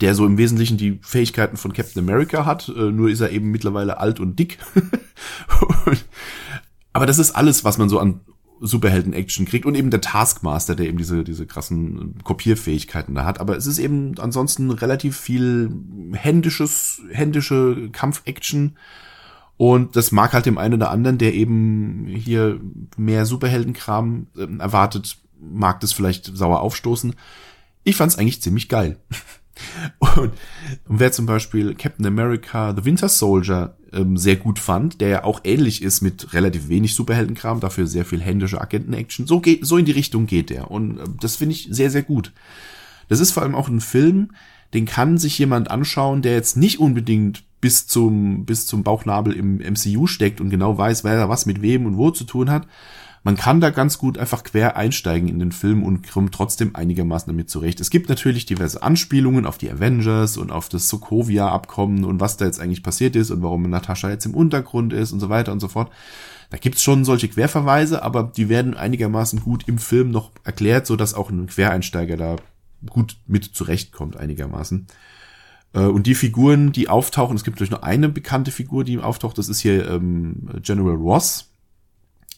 der 0.00 0.14
so 0.14 0.24
im 0.24 0.38
Wesentlichen 0.38 0.78
die 0.78 0.98
Fähigkeiten 1.02 1.56
von 1.56 1.72
Captain 1.72 2.02
America 2.02 2.46
hat, 2.46 2.68
äh, 2.68 2.90
nur 2.90 3.10
ist 3.10 3.20
er 3.20 3.30
eben 3.30 3.50
mittlerweile 3.50 3.98
alt 3.98 4.20
und 4.20 4.38
dick. 4.38 4.58
aber 6.92 7.06
das 7.06 7.18
ist 7.18 7.32
alles, 7.32 7.64
was 7.64 7.76
man 7.76 7.88
so 7.88 7.98
an 7.98 8.20
Superhelden-Action 8.60 9.46
kriegt 9.46 9.66
und 9.66 9.74
eben 9.74 9.90
der 9.90 10.00
Taskmaster, 10.00 10.74
der 10.74 10.86
eben 10.86 10.98
diese, 10.98 11.24
diese 11.24 11.46
krassen 11.46 12.16
Kopierfähigkeiten 12.22 13.14
da 13.14 13.24
hat. 13.24 13.40
Aber 13.40 13.56
es 13.56 13.66
ist 13.66 13.78
eben 13.78 14.14
ansonsten 14.18 14.70
relativ 14.70 15.16
viel 15.16 15.70
händisches, 16.12 17.02
händische 17.10 17.88
Kampf-Action. 17.92 18.76
Und 19.56 19.96
das 19.96 20.12
mag 20.12 20.32
halt 20.32 20.46
dem 20.46 20.58
einen 20.58 20.74
oder 20.74 20.90
anderen, 20.90 21.18
der 21.18 21.34
eben 21.34 22.06
hier 22.06 22.60
mehr 22.96 23.26
Superheldenkram 23.26 24.26
äh, 24.36 24.58
erwartet, 24.58 25.18
mag 25.38 25.80
das 25.80 25.92
vielleicht 25.92 26.26
sauer 26.36 26.60
aufstoßen. 26.60 27.14
Ich 27.84 27.96
fand's 27.96 28.18
eigentlich 28.18 28.42
ziemlich 28.42 28.68
geil. 28.68 28.98
Und, 29.98 30.32
und 30.88 30.98
wer 31.00 31.12
zum 31.12 31.26
Beispiel 31.26 31.74
Captain 31.74 32.06
America 32.06 32.74
The 32.76 32.84
Winter 32.84 33.08
Soldier 33.08 33.76
ähm, 33.92 34.16
sehr 34.16 34.36
gut 34.36 34.58
fand, 34.58 35.00
der 35.00 35.08
ja 35.08 35.24
auch 35.24 35.40
ähnlich 35.44 35.82
ist 35.82 36.00
mit 36.00 36.32
relativ 36.32 36.68
wenig 36.68 36.94
Superheldenkram, 36.94 37.60
dafür 37.60 37.86
sehr 37.86 38.04
viel 38.04 38.20
händische 38.20 38.60
Agenten-Action, 38.60 39.26
so, 39.26 39.40
geht, 39.40 39.64
so 39.66 39.76
in 39.76 39.84
die 39.84 39.92
Richtung 39.92 40.26
geht 40.26 40.50
der. 40.50 40.70
Und 40.70 40.98
äh, 40.98 41.04
das 41.20 41.36
finde 41.36 41.54
ich 41.54 41.68
sehr, 41.70 41.90
sehr 41.90 42.02
gut. 42.02 42.32
Das 43.08 43.20
ist 43.20 43.32
vor 43.32 43.42
allem 43.42 43.54
auch 43.54 43.68
ein 43.68 43.80
Film, 43.80 44.30
den 44.74 44.86
kann 44.86 45.18
sich 45.18 45.38
jemand 45.38 45.70
anschauen, 45.70 46.22
der 46.22 46.34
jetzt 46.34 46.56
nicht 46.56 46.78
unbedingt 46.78 47.44
bis 47.60 47.86
zum, 47.86 48.44
bis 48.44 48.66
zum 48.66 48.82
Bauchnabel 48.82 49.34
im 49.34 49.56
MCU 49.58 50.06
steckt 50.06 50.40
und 50.40 50.50
genau 50.50 50.78
weiß, 50.78 51.04
wer 51.04 51.16
da 51.16 51.28
was 51.28 51.46
mit 51.46 51.60
wem 51.60 51.86
und 51.86 51.96
wo 51.96 52.10
zu 52.10 52.24
tun 52.24 52.50
hat, 52.50 52.66
man 53.22 53.36
kann 53.36 53.60
da 53.60 53.70
ganz 53.70 53.98
gut 53.98 54.16
einfach 54.16 54.44
quer 54.44 54.76
einsteigen 54.76 55.28
in 55.28 55.38
den 55.38 55.52
Film 55.52 55.82
und 55.82 56.10
kommt 56.10 56.32
trotzdem 56.32 56.74
einigermaßen 56.74 57.30
damit 57.30 57.50
zurecht. 57.50 57.80
Es 57.80 57.90
gibt 57.90 58.08
natürlich 58.08 58.46
diverse 58.46 58.82
Anspielungen 58.82 59.44
auf 59.44 59.58
die 59.58 59.70
Avengers 59.70 60.38
und 60.38 60.50
auf 60.50 60.70
das 60.70 60.88
Sokovia-Abkommen 60.88 62.04
und 62.04 62.20
was 62.20 62.38
da 62.38 62.46
jetzt 62.46 62.60
eigentlich 62.60 62.82
passiert 62.82 63.16
ist 63.16 63.30
und 63.30 63.42
warum 63.42 63.68
Natascha 63.68 64.08
jetzt 64.08 64.24
im 64.24 64.34
Untergrund 64.34 64.94
ist 64.94 65.12
und 65.12 65.20
so 65.20 65.28
weiter 65.28 65.52
und 65.52 65.60
so 65.60 65.68
fort. 65.68 65.90
Da 66.48 66.56
gibt's 66.56 66.82
schon 66.82 67.04
solche 67.04 67.28
Querverweise, 67.28 68.02
aber 68.02 68.24
die 68.24 68.48
werden 68.48 68.74
einigermaßen 68.74 69.40
gut 69.40 69.68
im 69.68 69.78
Film 69.78 70.10
noch 70.10 70.30
erklärt, 70.44 70.86
so 70.86 70.96
dass 70.96 71.14
auch 71.14 71.30
ein 71.30 71.46
Quereinsteiger 71.46 72.16
da 72.16 72.36
gut 72.88 73.18
mit 73.26 73.44
zurechtkommt 73.44 74.16
einigermaßen. 74.16 74.86
Äh, 75.74 75.80
und 75.80 76.06
die 76.06 76.14
Figuren, 76.14 76.72
die 76.72 76.88
auftauchen, 76.88 77.36
es 77.36 77.44
gibt 77.44 77.60
durch 77.60 77.70
nur 77.70 77.84
eine 77.84 78.08
bekannte 78.08 78.50
Figur, 78.50 78.82
die 78.82 78.98
auftaucht, 78.98 79.36
das 79.36 79.50
ist 79.50 79.60
hier 79.60 79.88
ähm, 79.90 80.48
General 80.62 80.96
Ross. 80.96 81.50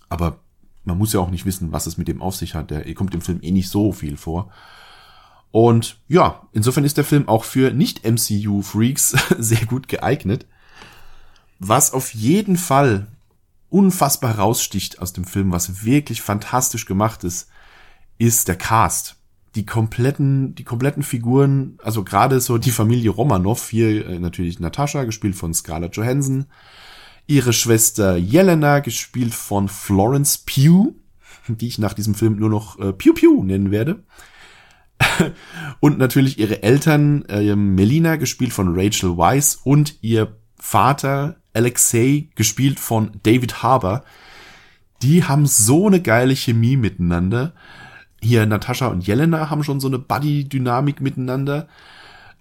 Aber 0.09 0.41
man 0.85 0.99
muss 0.99 1.13
ja 1.13 1.21
auch 1.21 1.31
nicht 1.31 1.47
wissen, 1.47 1.73
was 1.73 1.87
es 1.87 1.97
mit 1.97 2.09
dem 2.09 2.23
auf 2.23 2.37
sich 2.37 2.55
hat. 2.55 2.71
Der 2.71 2.93
kommt 2.95 3.15
im 3.15 3.21
Film 3.21 3.39
eh 3.43 3.51
nicht 3.51 3.69
so 3.69 3.93
viel 3.93 4.17
vor. 4.17 4.51
Und 5.51 5.99
ja, 6.09 6.49
insofern 6.53 6.85
ist 6.85 6.97
der 6.97 7.05
Film 7.05 7.29
auch 7.29 7.45
für 7.45 7.73
Nicht-MCU-Freaks 7.73 9.17
sehr 9.39 9.67
gut 9.67 9.87
geeignet. 9.87 10.47
Was 11.59 11.93
auf 11.93 12.13
jeden 12.15 12.57
Fall 12.57 13.07
unfassbar 13.69 14.39
raussticht 14.39 15.01
aus 15.01 15.13
dem 15.13 15.25
Film, 15.25 15.53
was 15.53 15.85
wirklich 15.85 16.21
fantastisch 16.23 16.87
gemacht 16.87 17.23
ist, 17.23 17.49
ist 18.19 18.49
der 18.49 18.57
Cast. 18.57 19.17
Die 19.55 19.67
kompletten, 19.67 20.55
die 20.55 20.65
kompletten 20.65 21.03
Figuren, 21.03 21.79
also 21.83 22.05
gerade 22.05 22.41
so 22.41 22.57
die 22.57 22.71
Familie 22.71 23.11
Romanov, 23.11 23.69
hier 23.69 24.07
äh, 24.07 24.19
natürlich 24.19 24.61
Natascha, 24.61 25.05
gespielt 25.05 25.37
von 25.37 25.53
Scarlett 25.53 25.97
Johansson, 25.97 26.47
ihre 27.27 27.53
Schwester 27.53 28.17
Jelena, 28.17 28.81
gespielt 28.81 29.35
von 29.35 29.69
Florence 29.69 30.39
Pugh, 30.39 30.95
die 31.49 31.67
ich 31.67 31.79
nach 31.79 31.95
diesem 31.95 32.15
Film 32.15 32.37
nur 32.37 32.51
noch 32.51 32.79
äh, 32.79 32.93
Pew 32.93 33.13
Pew 33.15 33.43
nennen 33.43 33.71
werde. 33.71 34.03
und 35.81 35.99
natürlich 35.99 36.39
ihre 36.39 36.63
Eltern, 36.63 37.25
äh, 37.27 37.55
Melina, 37.57 38.17
gespielt 38.17 38.53
von 38.53 38.79
Rachel 38.79 39.17
Weisz, 39.17 39.59
und 39.65 39.97
ihr 40.03 40.37
Vater 40.57 41.37
Alexei, 41.55 42.29
gespielt 42.35 42.79
von 42.81 43.13
David 43.23 43.63
Harbour. 43.63 44.05
Die 45.03 45.25
haben 45.25 45.47
so 45.47 45.89
eine 45.89 46.01
geile 46.01 46.37
Chemie 46.37 46.77
miteinander. 46.77 47.53
Hier 48.21 48.47
Natascha 48.47 48.87
und 48.87 49.07
Jelena 49.07 49.51
haben 49.51 49.65
schon 49.65 49.81
so 49.81 49.89
eine 49.89 49.99
Buddy-Dynamik 49.99 51.01
miteinander. 51.01 51.67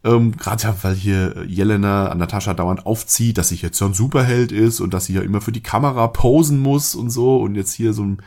Ähm, 0.04 0.36
Gerade 0.36 0.74
weil 0.82 0.96
hier 0.96 1.46
Jelena 1.48 2.08
an 2.08 2.18
Natascha 2.18 2.54
dauernd 2.54 2.86
aufzieht, 2.86 3.38
dass 3.38 3.50
sie 3.50 3.56
jetzt 3.56 3.78
so 3.78 3.86
ein 3.86 3.94
Superheld 3.94 4.52
ist 4.52 4.80
und 4.80 4.94
dass 4.94 5.06
sie 5.06 5.14
ja 5.14 5.22
immer 5.22 5.42
für 5.42 5.52
die 5.52 5.62
Kamera 5.62 6.08
posen 6.08 6.60
muss 6.60 6.96
und 6.96 7.10
so 7.12 7.38
und 7.38 7.56
jetzt 7.56 7.74
hier 7.74 7.94
so 7.94 8.04
ein 8.04 8.22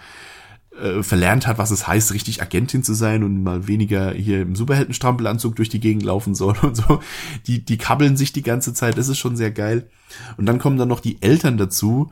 äh, 0.80 1.02
verlernt 1.02 1.46
hat, 1.46 1.58
was 1.58 1.70
es 1.70 1.86
heißt, 1.86 2.12
richtig 2.14 2.42
Agentin 2.42 2.82
zu 2.82 2.94
sein 2.94 3.22
und 3.22 3.42
mal 3.42 3.68
weniger 3.68 4.12
hier 4.12 4.42
im 4.42 4.56
Superheldenstrampelanzug 4.56 5.54
durch 5.56 5.68
die 5.68 5.80
Gegend 5.80 6.02
laufen 6.02 6.34
soll 6.34 6.56
und 6.62 6.76
so. 6.76 7.00
Die, 7.46 7.64
die 7.64 7.78
kabbeln 7.78 8.16
sich 8.16 8.32
die 8.32 8.42
ganze 8.42 8.74
Zeit, 8.74 8.98
das 8.98 9.08
ist 9.08 9.18
schon 9.18 9.36
sehr 9.36 9.50
geil. 9.50 9.88
Und 10.36 10.46
dann 10.46 10.58
kommen 10.58 10.76
dann 10.76 10.88
noch 10.88 11.00
die 11.00 11.22
Eltern 11.22 11.58
dazu, 11.58 12.10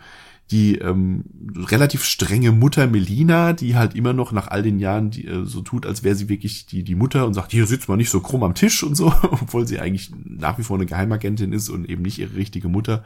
die 0.52 0.76
ähm, 0.76 1.24
relativ 1.56 2.04
strenge 2.04 2.52
Mutter 2.52 2.86
Melina, 2.86 3.54
die 3.54 3.74
halt 3.74 3.96
immer 3.96 4.12
noch 4.12 4.32
nach 4.32 4.48
all 4.48 4.62
den 4.62 4.78
Jahren 4.78 5.10
die, 5.10 5.26
äh, 5.26 5.46
so 5.46 5.62
tut, 5.62 5.86
als 5.86 6.04
wäre 6.04 6.14
sie 6.14 6.28
wirklich 6.28 6.66
die, 6.66 6.84
die 6.84 6.94
Mutter 6.94 7.26
und 7.26 7.32
sagt, 7.32 7.52
hier 7.52 7.66
sitzt 7.66 7.88
mal 7.88 7.96
nicht 7.96 8.10
so 8.10 8.20
krumm 8.20 8.42
am 8.42 8.54
Tisch 8.54 8.82
und 8.82 8.94
so, 8.94 9.06
obwohl 9.22 9.66
sie 9.66 9.80
eigentlich 9.80 10.12
nach 10.24 10.58
wie 10.58 10.62
vor 10.62 10.76
eine 10.76 10.84
Geheimagentin 10.84 11.54
ist 11.54 11.70
und 11.70 11.88
eben 11.88 12.02
nicht 12.02 12.18
ihre 12.18 12.36
richtige 12.36 12.68
Mutter. 12.68 13.02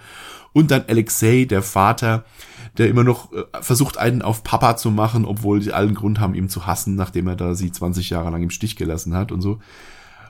Und 0.53 0.73
dann 0.73 0.85
Alexei, 0.89 1.45
der 1.45 1.63
Vater, 1.63 2.25
der 2.79 2.89
immer 2.89 3.05
noch 3.05 3.33
äh, 3.33 3.45
versucht, 3.61 3.97
einen 3.97 4.23
auf 4.23 4.43
Papa 4.43 4.77
zu 4.77 4.91
machen, 4.91 5.25
obwohl 5.25 5.63
sie 5.63 5.73
allen 5.73 5.95
Grund 5.95 6.19
haben, 6.19 6.35
ihm 6.35 6.49
zu 6.49 6.67
hassen, 6.67 6.97
nachdem 6.97 7.29
er 7.29 7.37
da 7.37 7.55
sie 7.55 7.71
20 7.71 8.11
Jahre 8.11 8.31
lang 8.31 8.43
im 8.43 8.51
Stich 8.51 8.75
gelassen 8.75 9.15
hat 9.15 9.31
und 9.31 9.41
so 9.41 9.61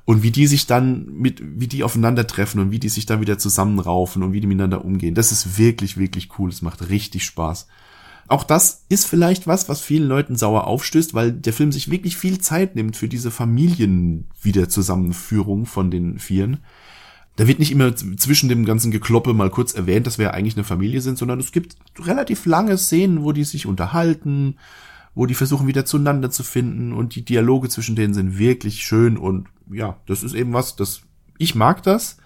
und 0.06 0.22
wie 0.22 0.30
die 0.30 0.46
sich 0.46 0.66
dann 0.66 1.12
mit, 1.12 1.42
wie 1.42 1.66
die 1.66 1.82
aufeinandertreffen 1.82 2.60
und 2.60 2.70
wie 2.70 2.78
die 2.78 2.88
sich 2.88 3.04
dann 3.06 3.20
wieder 3.20 3.38
zusammenraufen 3.38 4.22
und 4.22 4.32
wie 4.32 4.40
die 4.40 4.46
miteinander 4.46 4.84
umgehen. 4.84 5.16
Das 5.16 5.32
ist 5.32 5.58
wirklich, 5.58 5.96
wirklich 5.98 6.28
cool. 6.38 6.48
Es 6.48 6.62
macht 6.62 6.88
richtig 6.88 7.24
Spaß. 7.24 7.66
Auch 8.28 8.44
das 8.44 8.84
ist 8.88 9.04
vielleicht 9.04 9.48
was, 9.48 9.68
was 9.68 9.80
vielen 9.80 10.06
Leuten 10.08 10.36
sauer 10.36 10.68
aufstößt, 10.68 11.14
weil 11.14 11.32
der 11.32 11.52
Film 11.52 11.72
sich 11.72 11.90
wirklich 11.90 12.16
viel 12.16 12.38
Zeit 12.38 12.76
nimmt 12.76 12.96
für 12.96 13.08
diese 13.08 13.32
Familienwiederzusammenführung 13.32 15.66
von 15.66 15.90
den 15.90 16.20
Vieren. 16.20 16.58
Da 17.34 17.48
wird 17.48 17.58
nicht 17.58 17.72
immer 17.72 17.92
zwischen 17.94 18.48
dem 18.48 18.64
ganzen 18.64 18.92
Gekloppe 18.92 19.34
mal 19.34 19.50
kurz 19.50 19.74
erwähnt, 19.74 20.06
dass 20.06 20.18
wir 20.18 20.34
eigentlich 20.34 20.56
eine 20.56 20.64
Familie 20.64 21.00
sind, 21.00 21.18
sondern 21.18 21.40
es 21.40 21.50
gibt 21.50 21.74
relativ 21.98 22.46
lange 22.46 22.78
Szenen, 22.78 23.24
wo 23.24 23.32
die 23.32 23.44
sich 23.44 23.66
unterhalten, 23.66 24.54
wo 25.16 25.26
die 25.26 25.34
versuchen 25.34 25.66
wieder 25.66 25.86
zueinander 25.86 26.30
zu 26.30 26.44
finden 26.44 26.92
und 26.92 27.16
die 27.16 27.24
Dialoge 27.24 27.68
zwischen 27.70 27.96
denen 27.96 28.14
sind 28.14 28.38
wirklich 28.38 28.84
schön 28.84 29.16
und 29.16 29.48
ja, 29.72 29.96
das 30.06 30.22
ist 30.22 30.34
eben 30.34 30.52
was, 30.52 30.76
das 30.76 31.00
ich 31.38 31.54
mag 31.54 31.82
das, 31.82 32.18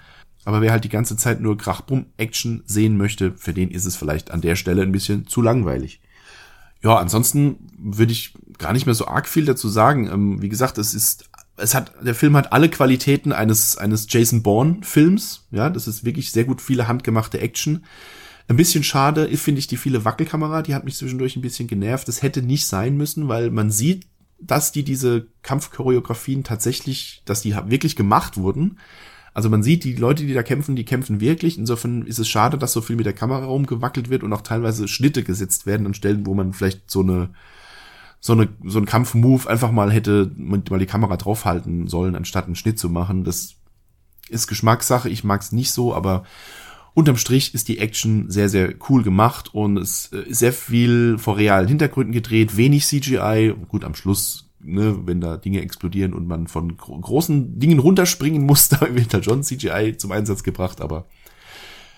aber 0.45 0.61
wer 0.61 0.73
halt 0.73 0.85
die 0.85 0.91
ganze 0.91 1.17
Zeit 1.17 1.41
nur 1.41 1.57
Krachbumm-Action 1.57 2.65
sehen 2.67 2.97
möchte, 2.97 3.33
für 3.37 3.55
den 3.55 3.71
ist 3.71 3.87
es 3.87 3.97
vielleicht 3.97 4.33
an 4.33 4.41
der 4.41 4.57
Stelle 4.57 4.83
ein 4.83 4.93
bisschen 4.93 5.27
zu 5.27 5.41
langweilig. 5.41 6.01
Ja, 6.83 6.97
ansonsten 6.97 7.69
würde 7.79 8.13
ich 8.13 8.35
gar 8.59 8.73
nicht 8.73 8.87
mehr 8.87 8.95
so 8.95 9.07
arg 9.07 9.29
viel 9.29 9.45
dazu 9.45 9.69
sagen. 9.69 10.09
Ähm, 10.09 10.43
wie 10.43 10.49
gesagt, 10.49 10.79
es 10.79 10.95
ist, 10.95 11.31
es 11.59 11.75
hat, 11.75 11.93
der 12.03 12.15
Film 12.15 12.37
hat 12.37 12.53
alle 12.53 12.71
Qualitäten 12.71 13.33
eines, 13.33 13.77
eines 13.77 14.07
Jason 14.09 14.43
Bourne 14.43 14.79
Films. 14.83 15.47
Ja, 15.51 15.71
das 15.71 15.87
ist 15.87 16.05
wirklich 16.05 16.33
sehr 16.33 16.45
gut 16.45 16.61
viele 16.61 16.89
handgemachte 16.89 17.39
Action. 17.39 17.85
Ein 18.51 18.57
bisschen 18.57 18.83
schade 18.83 19.29
finde 19.37 19.61
ich 19.61 19.69
die 19.69 19.77
viele 19.77 20.05
Wackelkamera, 20.05 20.63
die 20.63 20.75
hat 20.75 20.85
mich 20.85 20.97
zwischendurch 20.97 21.37
ein 21.37 21.41
bisschen 21.41 21.69
genervt. 21.69 22.09
Das 22.09 22.21
hätte 22.21 22.43
nicht 22.43 22.67
sein 22.67 22.97
müssen, 22.97 23.29
weil 23.29 23.53
man 23.53 23.71
sieht, 23.71 24.09
dass 24.41 24.73
die 24.73 24.83
diese 24.83 25.29
Kampfchoreografien 25.43 26.43
tatsächlich, 26.43 27.23
dass 27.27 27.43
die 27.43 27.55
wirklich 27.55 27.95
gemacht 27.95 28.39
wurden. 28.39 28.81
Also 29.35 29.51
man 29.51 29.63
sieht, 29.63 29.85
die 29.85 29.95
Leute, 29.95 30.27
die 30.27 30.35
da 30.35 30.43
kämpfen, 30.43 30.75
die 30.75 30.85
kämpfen 30.85 31.21
wirklich. 31.21 31.59
Insofern 31.59 32.05
ist 32.07 32.19
es 32.19 32.29
schade, 32.29 32.59
dass 32.59 32.73
so 32.73 32.81
viel 32.81 32.97
mit 32.97 33.07
der 33.07 33.13
Kamera 33.13 33.45
rumgewackelt 33.45 34.11
wird 34.11 34.25
und 34.25 34.33
auch 34.33 34.43
teilweise 34.43 34.89
Schnitte 34.89 35.23
gesetzt 35.23 35.65
werden 35.67 35.87
an 35.87 35.95
Stellen, 35.95 36.27
wo 36.27 36.35
man 36.35 36.53
vielleicht 36.53 36.91
so 36.91 37.03
eine 37.03 37.31
so 38.19 38.33
eine 38.33 38.49
so 38.65 38.81
ein 38.81 38.85
Kampfmove 38.85 39.47
einfach 39.47 39.71
mal 39.71 39.93
hätte 39.93 40.29
mal 40.37 40.61
die 40.81 40.87
Kamera 40.87 41.17
draufhalten 41.17 41.87
sollen, 41.87 42.17
anstatt 42.17 42.47
einen 42.47 42.57
Schnitt 42.57 42.81
zu 42.81 42.91
machen. 42.91 43.23
Das 43.23 43.55
ist 44.29 44.49
Geschmackssache. 44.49 45.09
Ich 45.09 45.23
mag 45.23 45.41
es 45.41 45.53
nicht 45.53 45.71
so, 45.71 45.95
aber 45.95 46.25
unterm 46.95 47.17
Strich 47.17 47.55
ist 47.55 47.69
die 47.69 47.79
Action 47.79 48.31
sehr, 48.31 48.49
sehr 48.49 48.75
cool 48.89 49.03
gemacht 49.03 49.55
und 49.55 49.77
es 49.77 50.07
ist 50.07 50.39
sehr 50.39 50.53
viel 50.53 51.19
vor 51.19 51.37
realen 51.37 51.69
Hintergründen 51.69 52.13
gedreht, 52.13 52.57
wenig 52.57 52.87
CGI. 52.87 53.55
Gut, 53.69 53.85
am 53.85 53.95
Schluss, 53.95 54.51
ne, 54.61 54.99
wenn 55.07 55.21
da 55.21 55.37
Dinge 55.37 55.63
explodieren 55.63 56.15
und 56.15 56.27
man 56.27 56.47
von 56.47 56.77
gro 56.77 56.99
großen 56.99 57.59
Dingen 57.59 57.79
runterspringen 57.79 58.45
muss, 58.45 58.69
da 58.71 58.81
wird 58.95 59.15
halt 59.15 59.25
schon 59.25 59.43
CGI 59.43 59.97
zum 59.97 60.13
Einsatz 60.13 60.43
gebracht, 60.43 60.81
aber 60.81 61.07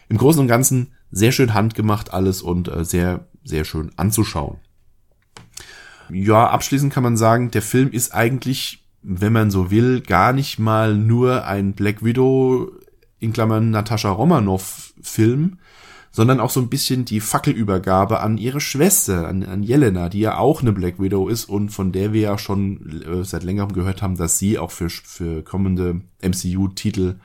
im 0.09 0.19
Großen 0.19 0.41
und 0.41 0.49
Ganzen 0.49 0.93
sehr 1.11 1.33
schön 1.33 1.55
handgemacht 1.55 2.13
alles 2.13 2.43
und 2.43 2.69
äh, 2.69 2.85
sehr, 2.85 3.29
sehr 3.45 3.65
schön 3.65 3.93
anzuschauen. 3.97 4.59
Ja, 6.11 6.49
abschließend 6.49 6.93
kann 6.93 7.03
man 7.03 7.17
sagen, 7.17 7.51
der 7.51 7.63
Film 7.63 7.91
ist 7.91 8.15
eigentlich, 8.15 8.85
wenn 9.03 9.33
man 9.33 9.51
so 9.51 9.71
will, 9.71 10.01
gar 10.03 10.33
nicht 10.33 10.59
mal 10.59 10.95
nur 10.95 11.47
ein 11.47 11.73
Black 11.73 12.05
Widow 12.05 12.71
in 13.23 13.33
Klammern 13.33 13.71
Natascha 13.71 14.11
Romanoff 14.11 14.93
Film, 15.01 15.59
sondern 16.11 16.41
auch 16.41 16.51
so 16.51 16.61
ein 16.61 16.69
bisschen 16.69 17.05
die 17.05 17.21
Fackelübergabe 17.21 18.21
an 18.21 18.37
ihre 18.37 18.61
Schwester, 18.61 19.29
an, 19.29 19.45
an 19.45 19.63
Jelena, 19.63 20.09
die 20.09 20.21
ja 20.21 20.39
auch 20.39 20.61
eine 20.61 20.73
Black 20.73 21.01
Widow 21.01 21.29
ist 21.29 21.47
und 21.47 21.71
von 21.71 21.93
der 21.93 22.13
wir 22.13 22.21
ja 22.21 22.39
schon 22.39 23.03
äh, 23.03 23.25
seit 23.25 23.45
längerem 23.45 23.73
gehört 23.73 24.03
haben, 24.03 24.17
dass 24.17 24.39
sie 24.39 24.59
auch 24.59 24.73
für, 24.73 24.91
für 24.91 25.43
kommende 25.43 26.03
MCU-Titel 26.21 27.17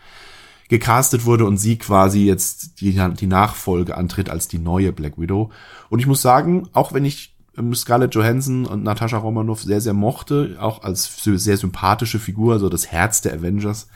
gecastet 0.70 1.26
wurde 1.26 1.46
und 1.46 1.58
sie 1.58 1.78
quasi 1.78 2.26
jetzt 2.26 2.82
die, 2.82 2.94
die 2.94 3.28
Nachfolge 3.28 3.98
antritt 3.98 4.30
als 4.30 4.48
die 4.48 4.60
neue 4.60 4.92
Black 4.94 5.18
Widow. 5.18 5.52
Und 5.90 6.00
ich 6.00 6.08
muss 6.08 6.22
sagen, 6.22 6.70
auch 6.74 6.94
wenn 6.94 7.06
ich 7.06 7.36
ähm, 7.58 7.74
Scarlett 7.74 8.14
Johansson 8.14 8.66
und 8.66 8.84
Natascha 8.84 9.18
Romanoff 9.18 9.64
sehr, 9.64 9.82
sehr 9.82 9.94
mochte, 9.94 10.58
auch 10.60 10.84
als 10.84 11.24
sehr 11.24 11.58
sympathische 11.58 12.20
Figur, 12.20 12.60
so 12.60 12.70
das 12.70 12.88
Herz 12.88 13.22
der 13.22 13.34
Avengers, 13.34 13.88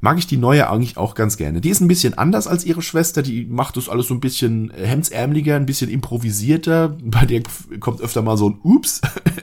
mag 0.00 0.18
ich 0.18 0.26
die 0.26 0.36
neue 0.36 0.70
eigentlich 0.70 0.96
auch 0.96 1.14
ganz 1.14 1.36
gerne. 1.36 1.60
Die 1.60 1.70
ist 1.70 1.80
ein 1.80 1.88
bisschen 1.88 2.16
anders 2.16 2.46
als 2.46 2.64
ihre 2.64 2.82
Schwester, 2.82 3.22
die 3.22 3.46
macht 3.46 3.76
das 3.76 3.88
alles 3.88 4.06
so 4.06 4.14
ein 4.14 4.20
bisschen 4.20 4.70
hemdsärmeliger, 4.70 5.56
ein 5.56 5.66
bisschen 5.66 5.90
improvisierter. 5.90 6.96
Bei 7.02 7.26
der 7.26 7.42
kommt 7.80 8.00
öfter 8.00 8.22
mal 8.22 8.36
so 8.36 8.50
ein 8.50 8.60
Ups, 8.62 9.00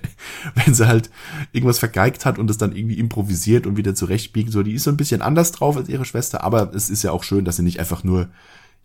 wenn 0.55 0.73
sie 0.73 0.87
halt 0.87 1.09
irgendwas 1.51 1.79
vergeigt 1.79 2.25
hat 2.25 2.39
und 2.39 2.49
es 2.49 2.57
dann 2.57 2.75
irgendwie 2.75 2.99
improvisiert 2.99 3.67
und 3.67 3.75
wieder 3.75 3.95
zurechtbiegt. 3.95 4.51
So, 4.51 4.63
die 4.63 4.73
ist 4.73 4.83
so 4.83 4.91
ein 4.91 4.97
bisschen 4.97 5.21
anders 5.21 5.51
drauf 5.51 5.75
als 5.75 5.89
ihre 5.89 6.05
Schwester, 6.05 6.43
aber 6.43 6.73
es 6.73 6.89
ist 6.89 7.03
ja 7.03 7.11
auch 7.11 7.23
schön, 7.23 7.43
dass 7.43 7.57
sie 7.57 7.63
nicht 7.63 7.79
einfach 7.79 8.03
nur 8.03 8.29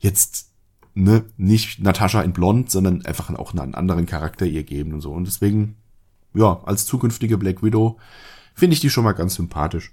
jetzt 0.00 0.50
ne, 0.95 1.25
nicht 1.37 1.81
Natascha 1.81 2.23
in 2.23 2.33
Blond, 2.33 2.71
sondern 2.71 3.05
einfach 3.07 3.31
auch 3.31 3.55
einen 3.55 3.75
anderen 3.75 4.07
Charakter 4.07 4.47
ihr 4.47 4.65
geben 4.65 4.93
und 4.93 5.00
so. 5.00 5.12
Und 5.12 5.27
deswegen, 5.27 5.77
ja, 6.35 6.61
als 6.65 6.87
zukünftige 6.87 7.39
Black 7.39 7.62
Widow 7.62 7.99
finde 8.55 8.75
ich 8.75 8.81
die 8.81 8.91
schon 8.91 9.05
mal 9.05 9.12
ganz 9.12 9.35
sympathisch. 9.35 9.93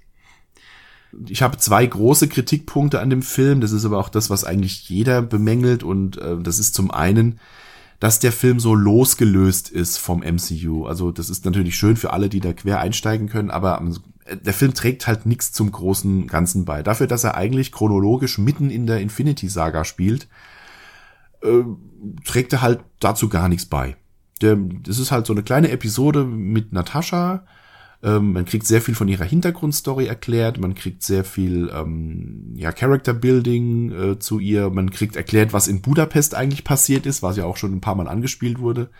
Ich 1.26 1.42
habe 1.42 1.58
zwei 1.58 1.86
große 1.86 2.28
Kritikpunkte 2.28 3.00
an 3.00 3.10
dem 3.10 3.22
Film. 3.22 3.60
Das 3.60 3.72
ist 3.72 3.84
aber 3.84 3.98
auch 3.98 4.08
das, 4.08 4.30
was 4.30 4.44
eigentlich 4.44 4.88
jeder 4.88 5.22
bemängelt. 5.22 5.82
Und 5.82 6.18
äh, 6.18 6.36
das 6.38 6.58
ist 6.58 6.74
zum 6.74 6.90
einen, 6.90 7.38
dass 8.00 8.20
der 8.20 8.32
Film 8.32 8.60
so 8.60 8.74
losgelöst 8.74 9.70
ist 9.70 9.98
vom 9.98 10.20
MCU. 10.20 10.86
Also 10.86 11.10
das 11.10 11.30
ist 11.30 11.44
natürlich 11.44 11.76
schön 11.76 11.96
für 11.96 12.12
alle, 12.12 12.28
die 12.28 12.40
da 12.40 12.52
quer 12.52 12.80
einsteigen 12.80 13.28
können, 13.28 13.50
aber 13.50 13.82
äh, 14.24 14.36
der 14.36 14.54
Film 14.54 14.74
trägt 14.74 15.06
halt 15.06 15.26
nichts 15.26 15.52
zum 15.52 15.72
großen 15.72 16.26
Ganzen 16.28 16.64
bei. 16.64 16.82
Dafür, 16.82 17.06
dass 17.06 17.24
er 17.24 17.36
eigentlich 17.36 17.72
chronologisch 17.72 18.38
mitten 18.38 18.70
in 18.70 18.86
der 18.86 19.00
Infinity-Saga 19.00 19.84
spielt, 19.84 20.28
äh, 21.42 21.64
trägt 22.24 22.52
er 22.52 22.62
halt 22.62 22.80
dazu 23.00 23.28
gar 23.28 23.48
nichts 23.48 23.66
bei. 23.66 23.96
Der, 24.40 24.56
das 24.56 24.98
ist 24.98 25.10
halt 25.10 25.26
so 25.26 25.32
eine 25.32 25.42
kleine 25.42 25.70
Episode 25.70 26.24
mit 26.24 26.72
Natascha, 26.72 27.44
Ähm, 28.02 28.32
man 28.32 28.44
kriegt 28.44 28.66
sehr 28.66 28.80
viel 28.80 28.94
von 28.94 29.08
ihrer 29.08 29.24
Hintergrundstory 29.24 30.06
erklärt, 30.06 30.58
man 30.58 30.74
kriegt 30.74 31.02
sehr 31.02 31.24
viel 31.24 31.70
ähm, 31.74 32.52
ja, 32.54 32.70
Character 32.70 33.12
Building 33.12 33.92
äh, 33.92 34.18
zu 34.20 34.38
ihr, 34.38 34.70
man 34.70 34.90
kriegt 34.90 35.16
erklärt, 35.16 35.52
was 35.52 35.66
in 35.66 35.82
Budapest 35.82 36.34
eigentlich 36.36 36.62
passiert 36.62 37.06
ist, 37.06 37.22
was 37.22 37.36
ja 37.36 37.44
auch 37.44 37.56
schon 37.56 37.74
ein 37.74 37.80
paar 37.80 37.96
Mal 37.96 38.08
angespielt 38.08 38.60
wurde. 38.60 38.90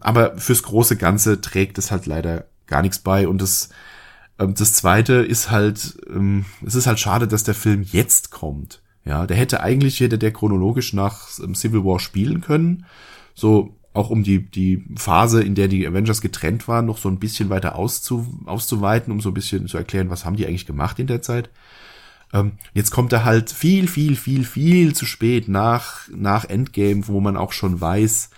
Aber 0.00 0.36
fürs 0.36 0.62
große 0.62 0.96
Ganze 0.96 1.40
trägt 1.40 1.78
es 1.78 1.90
halt 1.90 2.06
leider 2.06 2.46
gar 2.66 2.82
nichts 2.82 2.98
bei. 2.98 3.26
Und 3.26 3.42
das, 3.42 3.70
ähm, 4.38 4.54
das 4.54 4.74
zweite 4.74 5.14
ist 5.14 5.50
halt, 5.50 5.98
ähm, 6.08 6.44
es 6.64 6.74
ist 6.74 6.86
halt 6.86 7.00
schade, 7.00 7.26
dass 7.26 7.44
der 7.44 7.54
Film 7.54 7.82
jetzt 7.82 8.30
kommt. 8.30 8.82
Ja, 9.04 9.26
der 9.26 9.36
hätte 9.36 9.62
eigentlich, 9.62 10.00
hätte 10.00 10.18
der 10.18 10.32
chronologisch 10.32 10.92
nach 10.92 11.28
ähm, 11.42 11.54
Civil 11.54 11.84
War 11.84 11.98
spielen 11.98 12.40
können. 12.42 12.84
So, 13.34 13.77
auch 13.98 14.10
um 14.10 14.22
die, 14.22 14.48
die 14.50 14.84
Phase, 14.96 15.42
in 15.42 15.54
der 15.54 15.68
die 15.68 15.86
Avengers 15.86 16.20
getrennt 16.20 16.68
waren, 16.68 16.86
noch 16.86 16.98
so 16.98 17.08
ein 17.08 17.18
bisschen 17.18 17.50
weiter 17.50 17.74
auszu, 17.74 18.26
auszuweiten, 18.46 19.12
um 19.12 19.20
so 19.20 19.30
ein 19.30 19.34
bisschen 19.34 19.66
zu 19.66 19.76
erklären, 19.76 20.08
was 20.08 20.24
haben 20.24 20.36
die 20.36 20.46
eigentlich 20.46 20.66
gemacht 20.66 20.98
in 20.98 21.08
der 21.08 21.20
Zeit. 21.20 21.50
Ähm, 22.32 22.52
jetzt 22.74 22.90
kommt 22.90 23.12
er 23.12 23.24
halt 23.24 23.50
viel, 23.50 23.88
viel, 23.88 24.14
viel, 24.14 24.44
viel 24.44 24.94
zu 24.94 25.04
spät 25.04 25.48
nach, 25.48 26.08
nach 26.14 26.44
Endgame, 26.44 27.08
wo 27.08 27.20
man 27.20 27.36
auch 27.36 27.52
schon 27.52 27.80
weiß, 27.80 28.30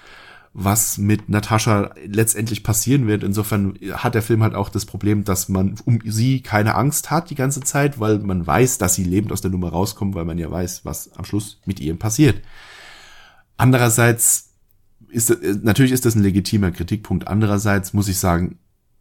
was 0.53 0.99
mit 0.99 1.29
Natascha 1.29 1.91
letztendlich 2.07 2.65
passieren 2.65 3.07
wird. 3.07 3.23
Insofern 3.23 3.79
hat 3.93 4.15
der 4.15 4.23
Film 4.23 4.43
halt 4.43 4.55
auch 4.55 4.69
das 4.69 4.87
Problem, 4.87 5.25
dass 5.25 5.49
man 5.49 5.77
um 5.85 6.01
sie 6.05 6.43
keine 6.43 6.75
Angst 6.75 7.11
hat 7.11 7.31
die 7.31 7.37
ganze 7.37 7.61
Zeit, 7.61 8.01
weil 8.01 8.19
man 8.19 8.47
weiß, 8.47 8.79
dass 8.79 8.95
sie 8.95 9.05
lebend 9.05 9.31
aus 9.31 9.43
der 9.43 9.51
Nummer 9.51 9.69
rauskommt, 9.69 10.15
weil 10.15 10.25
man 10.25 10.39
ja 10.39 10.51
weiß, 10.51 10.85
was 10.85 11.13
am 11.17 11.25
Schluss 11.25 11.61
mit 11.67 11.79
ihr 11.81 11.97
passiert. 11.97 12.43
Andererseits 13.57 14.50
ist 15.11 15.31
äh, 15.31 15.57
natürlich 15.63 15.93
ist 15.93 16.05
das 16.05 16.15
ein 16.15 16.23
legitimer 16.23 16.71
Kritikpunkt. 16.71 17.29
Andererseits 17.29 17.93
muss 17.93 18.09
ich 18.09 18.19
sagen, 18.19 18.59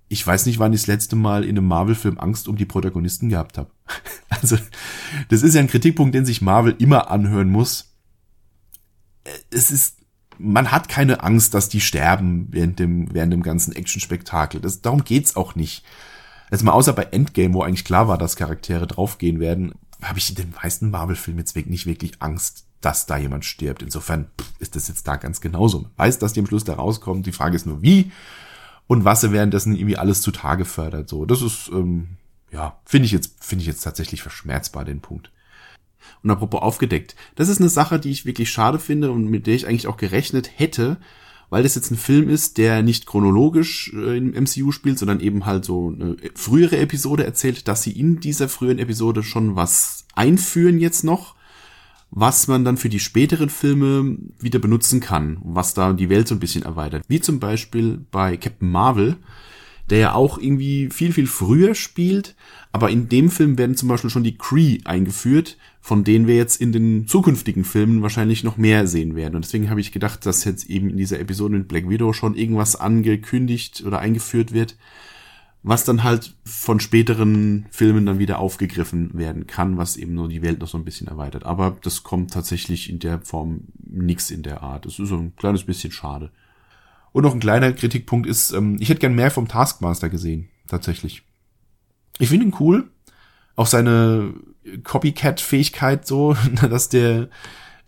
ich 0.09 0.25
weiß 0.25 0.47
nicht, 0.47 0.59
wann 0.59 0.73
ich 0.73 0.81
das 0.81 0.87
letzte 0.87 1.15
Mal 1.15 1.43
in 1.43 1.57
einem 1.57 1.67
Marvel-Film 1.67 2.19
Angst 2.19 2.47
um 2.47 2.57
die 2.57 2.65
Protagonisten 2.65 3.29
gehabt 3.29 3.57
habe. 3.57 3.71
Also, 4.41 4.57
das 5.27 5.41
ist 5.41 5.55
ja 5.55 5.59
ein 5.59 5.67
Kritikpunkt, 5.67 6.15
den 6.15 6.23
sich 6.23 6.41
Marvel 6.41 6.75
immer 6.77 7.09
anhören 7.09 7.49
muss. 7.49 7.95
Äh, 9.25 9.31
es 9.49 9.69
ist, 9.71 9.97
man 10.37 10.71
hat 10.71 10.87
keine 10.87 11.23
Angst, 11.23 11.53
dass 11.53 11.67
die 11.67 11.81
sterben 11.81 12.47
während 12.51 12.79
dem, 12.79 13.13
während 13.13 13.33
dem 13.33 13.43
ganzen 13.43 13.75
Action-Spektakel. 13.75 14.61
Das, 14.61 14.81
darum 14.81 15.03
geht's 15.03 15.35
auch 15.35 15.55
nicht. 15.55 15.83
Also 16.51 16.63
mal 16.63 16.71
außer 16.71 16.93
bei 16.93 17.03
Endgame, 17.03 17.53
wo 17.53 17.63
eigentlich 17.63 17.83
klar 17.83 18.07
war, 18.07 18.17
dass 18.17 18.35
Charaktere 18.35 18.87
draufgehen 18.87 19.39
werden, 19.39 19.73
habe 20.01 20.19
ich 20.19 20.29
in 20.29 20.35
den 20.35 20.53
meisten 20.61 20.89
Marvel-Filmen 20.89 21.39
jetzt 21.39 21.55
nicht 21.55 21.85
wirklich 21.85 22.21
Angst, 22.21 22.65
dass 22.81 23.05
da 23.05 23.17
jemand 23.17 23.45
stirbt. 23.45 23.81
Insofern 23.81 24.27
ist 24.59 24.75
das 24.75 24.87
jetzt 24.87 25.07
da 25.07 25.17
ganz 25.17 25.41
genauso. 25.41 25.81
Man 25.81 25.91
weiß, 25.97 26.19
dass 26.19 26.33
die 26.33 26.39
am 26.39 26.47
Schluss 26.47 26.63
da 26.63 26.75
rauskommen. 26.75 27.23
Die 27.23 27.31
Frage 27.31 27.55
ist 27.55 27.65
nur, 27.65 27.81
wie 27.81 28.11
und 28.87 29.05
was 29.05 29.23
er 29.23 29.31
währenddessen 29.31 29.75
irgendwie 29.75 29.97
alles 29.97 30.21
zutage 30.21 30.65
fördert. 30.65 31.09
So, 31.09 31.25
das 31.25 31.41
ist, 31.41 31.69
ähm, 31.73 32.17
ja, 32.51 32.79
finde 32.85 33.05
ich 33.05 33.11
jetzt, 33.11 33.43
finde 33.43 33.61
ich 33.61 33.67
jetzt 33.67 33.81
tatsächlich 33.81 34.21
verschmerzbar, 34.21 34.85
den 34.85 35.01
Punkt. 35.01 35.31
Und 36.23 36.31
apropos 36.31 36.61
aufgedeckt, 36.61 37.15
das 37.35 37.49
ist 37.49 37.59
eine 37.59 37.69
Sache, 37.69 37.99
die 37.99 38.09
ich 38.09 38.25
wirklich 38.25 38.49
schade 38.49 38.79
finde 38.79 39.11
und 39.11 39.25
mit 39.25 39.45
der 39.47 39.55
ich 39.55 39.67
eigentlich 39.67 39.87
auch 39.87 39.97
gerechnet 39.97 40.49
hätte, 40.55 40.97
weil 41.49 41.63
das 41.63 41.75
jetzt 41.75 41.91
ein 41.91 41.97
Film 41.97 42.29
ist, 42.29 42.57
der 42.57 42.81
nicht 42.83 43.05
chronologisch 43.05 43.91
äh, 43.93 44.17
im 44.17 44.31
MCU 44.31 44.71
spielt, 44.71 44.99
sondern 44.99 45.19
eben 45.19 45.45
halt 45.45 45.65
so 45.65 45.93
eine 45.93 46.15
frühere 46.35 46.77
Episode 46.77 47.25
erzählt, 47.25 47.67
dass 47.67 47.83
sie 47.83 47.91
in 47.91 48.19
dieser 48.19 48.49
frühen 48.49 48.79
Episode 48.79 49.23
schon 49.23 49.55
was 49.55 50.05
einführen 50.15 50.79
jetzt 50.79 51.03
noch 51.03 51.35
was 52.11 52.47
man 52.47 52.65
dann 52.65 52.77
für 52.77 52.89
die 52.89 52.99
späteren 52.99 53.49
Filme 53.49 54.17
wieder 54.39 54.59
benutzen 54.59 54.99
kann, 54.99 55.37
was 55.43 55.73
da 55.73 55.93
die 55.93 56.09
Welt 56.09 56.27
so 56.27 56.35
ein 56.35 56.39
bisschen 56.39 56.63
erweitert. 56.63 57.03
Wie 57.07 57.21
zum 57.21 57.39
Beispiel 57.39 57.99
bei 58.11 58.37
Captain 58.37 58.69
Marvel, 58.69 59.17
der 59.89 59.99
ja 59.99 60.13
auch 60.13 60.37
irgendwie 60.37 60.89
viel, 60.91 61.13
viel 61.13 61.27
früher 61.27 61.75
spielt, 61.75 62.35
aber 62.71 62.89
in 62.89 63.09
dem 63.09 63.29
Film 63.29 63.57
werden 63.57 63.75
zum 63.75 63.89
Beispiel 63.89 64.09
schon 64.09 64.23
die 64.23 64.37
Cree 64.37 64.79
eingeführt, 64.85 65.57
von 65.81 66.03
denen 66.03 66.27
wir 66.27 66.35
jetzt 66.35 66.61
in 66.61 66.71
den 66.71 67.07
zukünftigen 67.07 67.63
Filmen 67.63 68.01
wahrscheinlich 68.01 68.43
noch 68.43 68.57
mehr 68.57 68.85
sehen 68.85 69.15
werden. 69.15 69.35
Und 69.35 69.45
deswegen 69.45 69.69
habe 69.69 69.81
ich 69.81 69.91
gedacht, 69.91 70.25
dass 70.25 70.43
jetzt 70.43 70.69
eben 70.69 70.89
in 70.89 70.97
dieser 70.97 71.19
Episode 71.19 71.57
mit 71.57 71.67
Black 71.67 71.89
Widow 71.89 72.13
schon 72.13 72.35
irgendwas 72.35 72.75
angekündigt 72.75 73.83
oder 73.85 73.99
eingeführt 73.99 74.53
wird, 74.53 74.75
was 75.61 75.83
dann 75.83 76.03
halt 76.03 76.35
von 76.45 76.79
späteren 76.79 77.67
Filmen 77.69 78.05
dann 78.05 78.19
wieder 78.19 78.39
aufgegriffen 78.39 79.11
werden 79.13 79.45
kann, 79.45 79.77
was 79.77 79.97
eben 79.97 80.13
nur 80.13 80.29
die 80.29 80.41
Welt 80.41 80.59
noch 80.59 80.67
so 80.67 80.77
ein 80.77 80.85
bisschen 80.85 81.07
erweitert. 81.07 81.45
Aber 81.45 81.77
das 81.81 82.03
kommt 82.03 82.31
tatsächlich 82.31 82.89
in 82.89 82.99
der 82.99 83.19
Form 83.21 83.65
nix 83.85 84.31
in 84.31 84.41
der 84.41 84.63
Art. 84.63 84.85
Das 84.85 84.99
ist 84.99 85.09
so 85.09 85.17
ein 85.17 85.35
kleines 85.35 85.65
bisschen 85.65 85.91
schade. 85.91 86.31
Und 87.11 87.23
noch 87.23 87.33
ein 87.33 87.41
kleiner 87.41 87.73
Kritikpunkt 87.73 88.27
ist, 88.27 88.51
ähm, 88.51 88.77
ich 88.79 88.89
hätte 88.89 89.01
gern 89.01 89.15
mehr 89.15 89.31
vom 89.31 89.47
Taskmaster 89.47 90.09
gesehen, 90.09 90.47
tatsächlich. 90.67 91.23
Ich 92.19 92.29
finde 92.29 92.45
ihn 92.45 92.55
cool. 92.59 92.89
Auch 93.55 93.67
seine 93.67 94.33
Copycat-Fähigkeit 94.83 96.07
so, 96.07 96.37
dass 96.69 96.87
der 96.87 97.29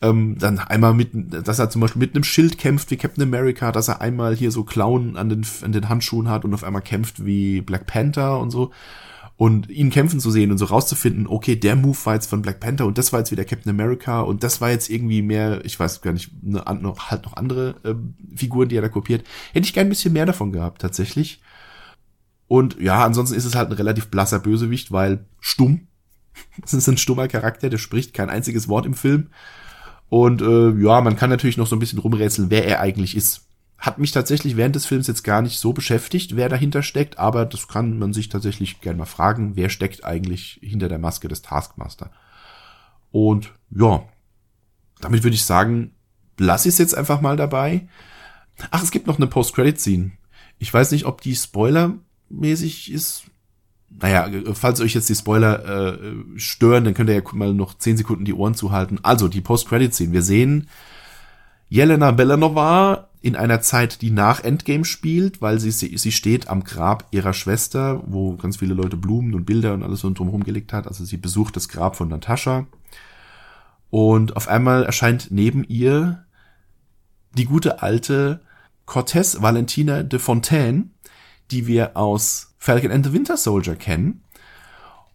ähm, 0.02 0.38
dann 0.40 0.60
einmal 0.60 0.94
mit, 0.94 1.12
dass 1.14 1.60
er 1.60 1.70
zum 1.70 1.82
Beispiel 1.82 2.00
mit 2.00 2.16
einem 2.16 2.24
Schild 2.24 2.58
kämpft 2.58 2.90
wie 2.92 2.98
Captain 2.98 3.24
America, 3.24 3.72
dass 3.72 3.88
er 3.88 4.02
einmal 4.02 4.36
hier 4.36 4.52
so 4.52 4.64
Klauen 4.64 5.16
an 5.16 5.30
den, 5.30 5.46
an 5.62 5.72
den 5.72 5.90
Handschuhen 5.90 6.30
hat 6.30 6.44
und 6.44 6.54
auf 6.54 6.64
einmal 6.64 6.82
kämpft 6.82 7.26
wie 7.26 7.62
Black 7.62 7.86
Panther 7.86 8.40
und 8.40 8.50
so. 8.50 8.72
Und 9.38 9.70
ihn 9.70 9.90
kämpfen 9.90 10.20
zu 10.20 10.30
sehen 10.30 10.52
und 10.52 10.60
so 10.60 10.66
rauszufinden, 10.66 11.26
okay, 11.26 11.56
der 11.56 11.76
Move 11.76 11.98
war 12.04 12.14
jetzt 12.14 12.30
von 12.30 12.44
Black 12.44 12.60
Panther 12.60 12.86
und 12.86 13.00
das 13.00 13.12
war 13.12 13.20
jetzt 13.20 13.32
wieder 13.32 13.44
Captain 13.44 13.72
America 13.72 14.22
und 14.22 14.44
das 14.44 14.62
war 14.62 14.70
jetzt 14.70 14.90
irgendwie 14.90 15.24
mehr, 15.24 15.66
ich 15.66 15.80
weiß 15.80 16.02
gar 16.02 16.14
nicht, 16.14 16.32
eine, 16.46 16.64
noch, 16.80 17.10
halt 17.10 17.26
noch 17.26 17.38
andere 17.38 17.76
äh, 17.84 17.96
Figuren, 18.36 18.70
die 18.70 18.76
er 18.76 18.84
da 18.84 18.90
kopiert. 18.90 19.26
Hätte 19.54 19.66
ich 19.66 19.74
gern 19.74 19.88
ein 19.88 19.90
bisschen 19.90 20.14
mehr 20.14 20.28
davon 20.28 20.52
gehabt, 20.52 20.82
tatsächlich. 20.82 21.42
Und 22.48 22.80
ja, 22.80 23.04
ansonsten 23.04 23.36
ist 23.36 23.46
es 23.46 23.56
halt 23.56 23.70
ein 23.70 23.76
relativ 23.76 24.10
blasser 24.10 24.40
Bösewicht, 24.40 24.92
weil 24.92 25.26
stumm. 25.40 25.88
Das 26.62 26.74
ist 26.74 26.88
ein 26.88 26.98
stummer 26.98 27.28
Charakter, 27.28 27.70
der 27.70 27.78
spricht 27.78 28.14
kein 28.14 28.30
einziges 28.30 28.68
Wort 28.68 28.86
im 28.86 28.94
Film. 28.94 29.30
Und 30.12 30.42
äh, 30.42 30.72
ja, 30.72 31.00
man 31.00 31.16
kann 31.16 31.30
natürlich 31.30 31.56
noch 31.56 31.68
so 31.68 31.76
ein 31.78 31.80
bisschen 31.80 32.00
rumrätseln, 32.00 32.50
wer 32.50 32.68
er 32.68 32.82
eigentlich 32.82 33.16
ist. 33.16 33.48
Hat 33.78 33.98
mich 33.98 34.12
tatsächlich 34.12 34.58
während 34.58 34.76
des 34.76 34.86
Films 34.86 35.08
jetzt 35.08 35.24
gar 35.24 35.42
nicht 35.42 35.58
so 35.58 35.72
beschäftigt, 35.72 36.36
wer 36.36 36.50
dahinter 36.50 36.84
steckt, 36.84 37.18
aber 37.18 37.46
das 37.46 37.70
kann 37.70 37.98
man 37.98 38.12
sich 38.12 38.28
tatsächlich 38.28 38.82
gerne 38.82 38.98
mal 38.98 39.06
fragen, 39.06 39.56
wer 39.56 39.70
steckt 39.70 40.04
eigentlich 40.04 40.60
hinter 40.62 40.90
der 40.90 41.00
Maske 41.00 41.30
des 41.30 41.44
Taskmaster. 41.44 42.12
Und 43.14 43.54
ja, 43.70 44.04
damit 45.00 45.24
würde 45.24 45.36
ich 45.36 45.46
sagen, 45.46 45.96
lass 46.38 46.66
ich 46.66 46.74
es 46.74 46.78
jetzt 46.78 46.98
einfach 46.98 47.22
mal 47.22 47.38
dabei. 47.38 47.88
Ach, 48.70 48.84
es 48.84 48.92
gibt 48.92 49.08
noch 49.08 49.16
eine 49.16 49.28
Post-Credit-Scene. 49.28 50.12
Ich 50.60 50.74
weiß 50.74 50.92
nicht, 50.92 51.06
ob 51.06 51.22
die 51.22 51.38
spoilermäßig 51.38 52.92
ist 52.92 53.24
naja, 54.00 54.30
falls 54.54 54.82
euch 54.82 54.94
jetzt 54.94 55.10
die 55.10 55.16
Spoiler 55.16 55.94
äh, 55.94 55.98
stören, 56.36 56.86
dann 56.86 56.94
könnt 56.94 57.10
ihr 57.10 57.16
ja 57.16 57.22
mal 57.34 57.54
noch 57.54 57.78
zehn 57.78 57.98
Sekunden 57.98 58.26
die 58.26 58.34
Ohren 58.34 58.56
zuhalten. 58.56 59.00
Also, 59.04 59.28
die 59.28 59.42
Post-Credit-Scene. 59.42 60.14
Wir 60.14 60.22
sehen 60.24 60.68
Jelena 61.70 62.12
Belanova 62.12 63.10
in 63.22 63.36
einer 63.36 63.62
Zeit, 63.62 64.02
die 64.02 64.12
nach 64.12 64.44
Endgame 64.44 64.84
spielt, 64.84 65.42
weil 65.42 65.60
sie, 65.60 65.72
sie, 65.72 65.96
sie 65.98 66.12
steht 66.12 66.50
am 66.50 66.64
Grab 66.64 67.08
ihrer 67.12 67.34
Schwester, 67.34 68.02
wo 68.08 68.36
ganz 68.36 68.58
viele 68.58 68.74
Leute 68.74 68.98
Blumen 68.98 69.36
und 69.36 69.46
Bilder 69.46 69.74
und 69.74 69.84
alles 69.84 70.00
so 70.02 70.10
drumherum 70.10 70.44
gelegt 70.44 70.74
hat. 70.74 70.88
Also 70.88 71.06
sie 71.06 71.18
besucht 71.18 71.56
das 71.56 71.70
Grab 71.70 71.96
von 71.96 72.10
Natascha. 72.10 72.66
Und 73.92 74.36
auf 74.36 74.48
einmal 74.48 74.84
erscheint 74.84 75.28
neben 75.30 75.64
ihr 75.66 76.26
die 77.38 77.46
gute 77.46 77.82
alte 77.82 78.42
Cortez 78.86 79.42
Valentina 79.42 80.04
de 80.04 80.20
Fontaine, 80.20 80.90
die 81.52 81.68
wir 81.68 81.96
aus 81.96 82.51
Falcon 82.62 82.92
and 82.92 83.04
the 83.04 83.12
Winter 83.12 83.38
Soldier 83.38 83.76
kennen. 83.76 84.24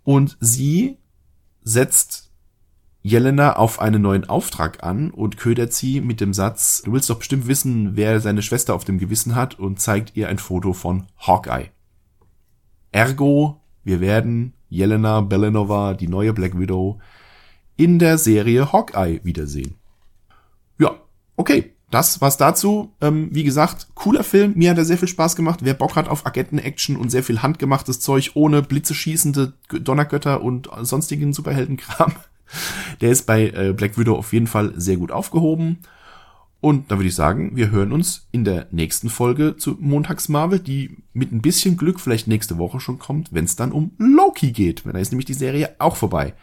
Und 0.03 0.37
sie 0.41 0.99
setzt 1.63 2.33
Jelena 3.03 3.55
auf 3.55 3.81
einen 3.81 4.03
neuen 4.03 4.29
Auftrag 4.29 4.83
an 4.83 5.13
und 5.13 5.37
ködert 5.37 5.73
sie 5.73 6.01
mit 6.01 6.21
dem 6.21 6.35
Satz, 6.35 6.83
du 6.85 6.93
willst 6.93 7.09
doch 7.09 7.19
bestimmt 7.19 7.47
wissen, 7.47 7.95
wer 7.95 8.21
seine 8.21 8.43
Schwester 8.43 8.75
auf 8.75 8.85
dem 8.85 8.99
Gewissen 8.99 9.37
hat 9.37 9.61
und 9.61 9.81
zeigt 9.81 10.17
ihr 10.17 10.29
ein 10.29 10.39
Foto 10.39 10.73
von 10.73 11.07
Hawkeye. 11.19 11.71
Ergo, 12.91 13.61
wir 13.85 14.01
werden 14.01 14.53
Jelena 14.69 15.21
Belenova, 15.21 15.95
die 15.95 16.09
neue 16.09 16.33
Black 16.33 16.59
Widow, 16.59 16.99
in 17.77 18.01
der 18.01 18.19
Serie 18.19 18.73
Hawkeye 18.73 19.21
wiedersehen. 19.23 19.77
Ja, 20.79 20.97
okay 21.37 21.76
das 21.90 22.20
war's 22.20 22.37
dazu. 22.37 22.92
Ähm, 23.01 23.29
wie 23.31 23.44
gesagt, 23.44 23.88
cooler 23.94 24.25
Film. 24.25 24.55
Mir 24.57 24.70
hat 24.70 24.79
er 24.79 24.85
sehr 24.85 24.99
viel 24.99 25.09
Spaß 25.09 25.37
gemacht. 25.37 25.61
Wer 25.62 25.75
Bock 25.75 25.94
hat 25.94 26.09
auf 26.09 26.27
Agenten-Action 26.27 26.96
und 26.96 27.11
sehr 27.11 27.22
viel 27.22 27.42
handgemachtes 27.42 28.01
Zeug 28.01 28.33
ohne 28.35 28.62
Blitze 28.62 28.94
schießende 28.94 29.53
Donnergötter 29.68 30.42
und 30.42 30.68
sonstigen 30.83 31.33
Superheldenkram, 31.33 32.12
der 33.01 33.11
ist 33.11 33.27
bei 33.27 33.49
äh, 33.51 33.72
Black 33.72 33.99
Widow 33.99 34.16
auf 34.16 34.33
jeden 34.33 34.49
Fall 34.49 34.72
sehr 34.77 34.96
gut 34.96 35.12
aufgehoben. 35.12 35.79
Und 36.61 36.90
da 36.90 36.96
würde 36.96 37.09
ich 37.09 37.14
sagen, 37.14 37.53
wir 37.55 37.70
hören 37.70 37.92
uns 37.92 38.27
in 38.33 38.44
der 38.44 38.66
nächsten 38.72 39.09
Folge 39.09 39.57
zu 39.57 39.77
Montags 39.79 40.29
Marvel, 40.29 40.59
die 40.59 40.96
mit 41.12 41.31
ein 41.31 41.42
bisschen 41.42 41.77
Glück 41.77 42.01
vielleicht 42.01 42.27
nächste 42.27 42.59
Woche 42.59 42.81
schon 42.81 42.99
kommt, 42.99 43.33
wenn 43.33 43.44
es 43.44 43.55
dann 43.55 43.70
um 43.70 43.92
Loki 43.99 44.51
geht. 44.51 44.85
Weil 44.85 44.94
da 44.94 44.99
ist 44.99 45.12
nämlich 45.12 45.27
die 45.27 45.35
Serie 45.35 45.77
auch 45.79 45.94
vorbei. 45.94 46.35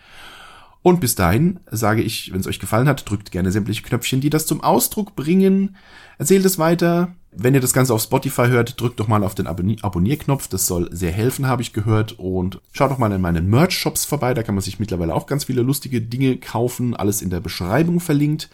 Und 0.84 1.00
bis 1.00 1.16
dahin 1.16 1.62
sage 1.72 2.02
ich, 2.02 2.32
wenn 2.34 2.42
es 2.42 2.48
euch 2.48 2.60
gefallen 2.60 2.90
hat, 2.90 3.10
drückt 3.10 3.32
gerne 3.32 3.52
sämtliche 3.52 3.82
Knöpfchen, 3.84 4.20
die 4.20 4.30
das 4.30 4.46
zum 4.46 4.62
Ausdruck 4.62 5.16
bringen. 5.16 5.78
Erzählt 6.18 6.46
es 6.46 6.60
weiter, 6.60 7.16
Wenn 7.36 7.56
ihr 7.56 7.62
das 7.62 7.74
Ganze 7.74 7.94
auf 7.94 8.02
Spotify 8.04 8.48
hört, 8.48 8.80
drückt 8.80 9.00
doch 9.00 9.08
mal 9.08 9.24
auf 9.24 9.34
den 9.34 9.48
Abonnier 9.48 9.78
Abonnierknopf. 9.82 10.48
Das 10.50 10.68
soll 10.68 10.90
sehr 10.96 11.12
helfen, 11.12 11.48
habe 11.48 11.64
ich 11.64 11.74
gehört. 11.74 12.20
Und 12.20 12.62
schaut 12.74 12.92
doch 12.92 13.00
mal 13.00 13.12
in 13.12 13.22
meinen 13.22 13.50
Merch-Shops 13.50 14.06
vorbei. 14.06 14.36
Da 14.36 14.44
kann 14.44 14.54
man 14.54 14.62
sich 14.62 14.80
mittlerweile 14.80 15.16
auch 15.16 15.26
ganz 15.26 15.46
viele 15.46 15.64
lustige 15.64 16.02
Dinge 16.02 16.38
kaufen. 16.38 16.96
Alles 16.96 17.24
in 17.24 17.32
der 17.32 17.40
Beschreibung 17.40 18.00
verlinkt. 18.00 18.50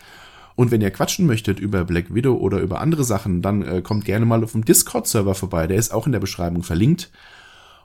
Und 0.55 0.71
wenn 0.71 0.81
ihr 0.81 0.91
quatschen 0.91 1.25
möchtet 1.25 1.59
über 1.59 1.83
Black 1.83 2.13
Widow 2.13 2.35
oder 2.35 2.59
über 2.59 2.79
andere 2.79 3.03
Sachen, 3.03 3.41
dann 3.41 3.63
äh, 3.63 3.81
kommt 3.81 4.05
gerne 4.05 4.25
mal 4.25 4.43
auf 4.43 4.53
dem 4.53 4.63
Discord-Server 4.63 5.35
vorbei. 5.35 5.67
Der 5.67 5.77
ist 5.77 5.93
auch 5.93 6.05
in 6.05 6.11
der 6.11 6.19
Beschreibung 6.19 6.63
verlinkt. 6.63 7.11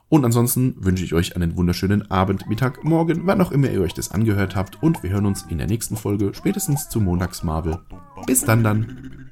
Und 0.08 0.24
ansonsten 0.24 0.76
wünsche 0.78 1.04
ich 1.04 1.14
euch 1.14 1.34
einen 1.34 1.56
wunderschönen 1.56 2.10
Abend, 2.10 2.48
Mittag, 2.48 2.84
Morgen, 2.84 3.26
wann 3.26 3.40
auch 3.40 3.52
immer 3.52 3.70
ihr 3.70 3.80
euch 3.80 3.94
das 3.94 4.10
angehört 4.10 4.54
habt. 4.54 4.82
Und 4.82 5.02
wir 5.02 5.10
hören 5.10 5.26
uns 5.26 5.42
in 5.48 5.58
der 5.58 5.66
nächsten 5.66 5.96
Folge, 5.96 6.32
spätestens 6.34 6.88
zu 6.88 7.00
Montags 7.00 7.42
Marvel. 7.42 7.78
Bis 8.26 8.42
dann 8.42 8.62
dann. 8.62 9.30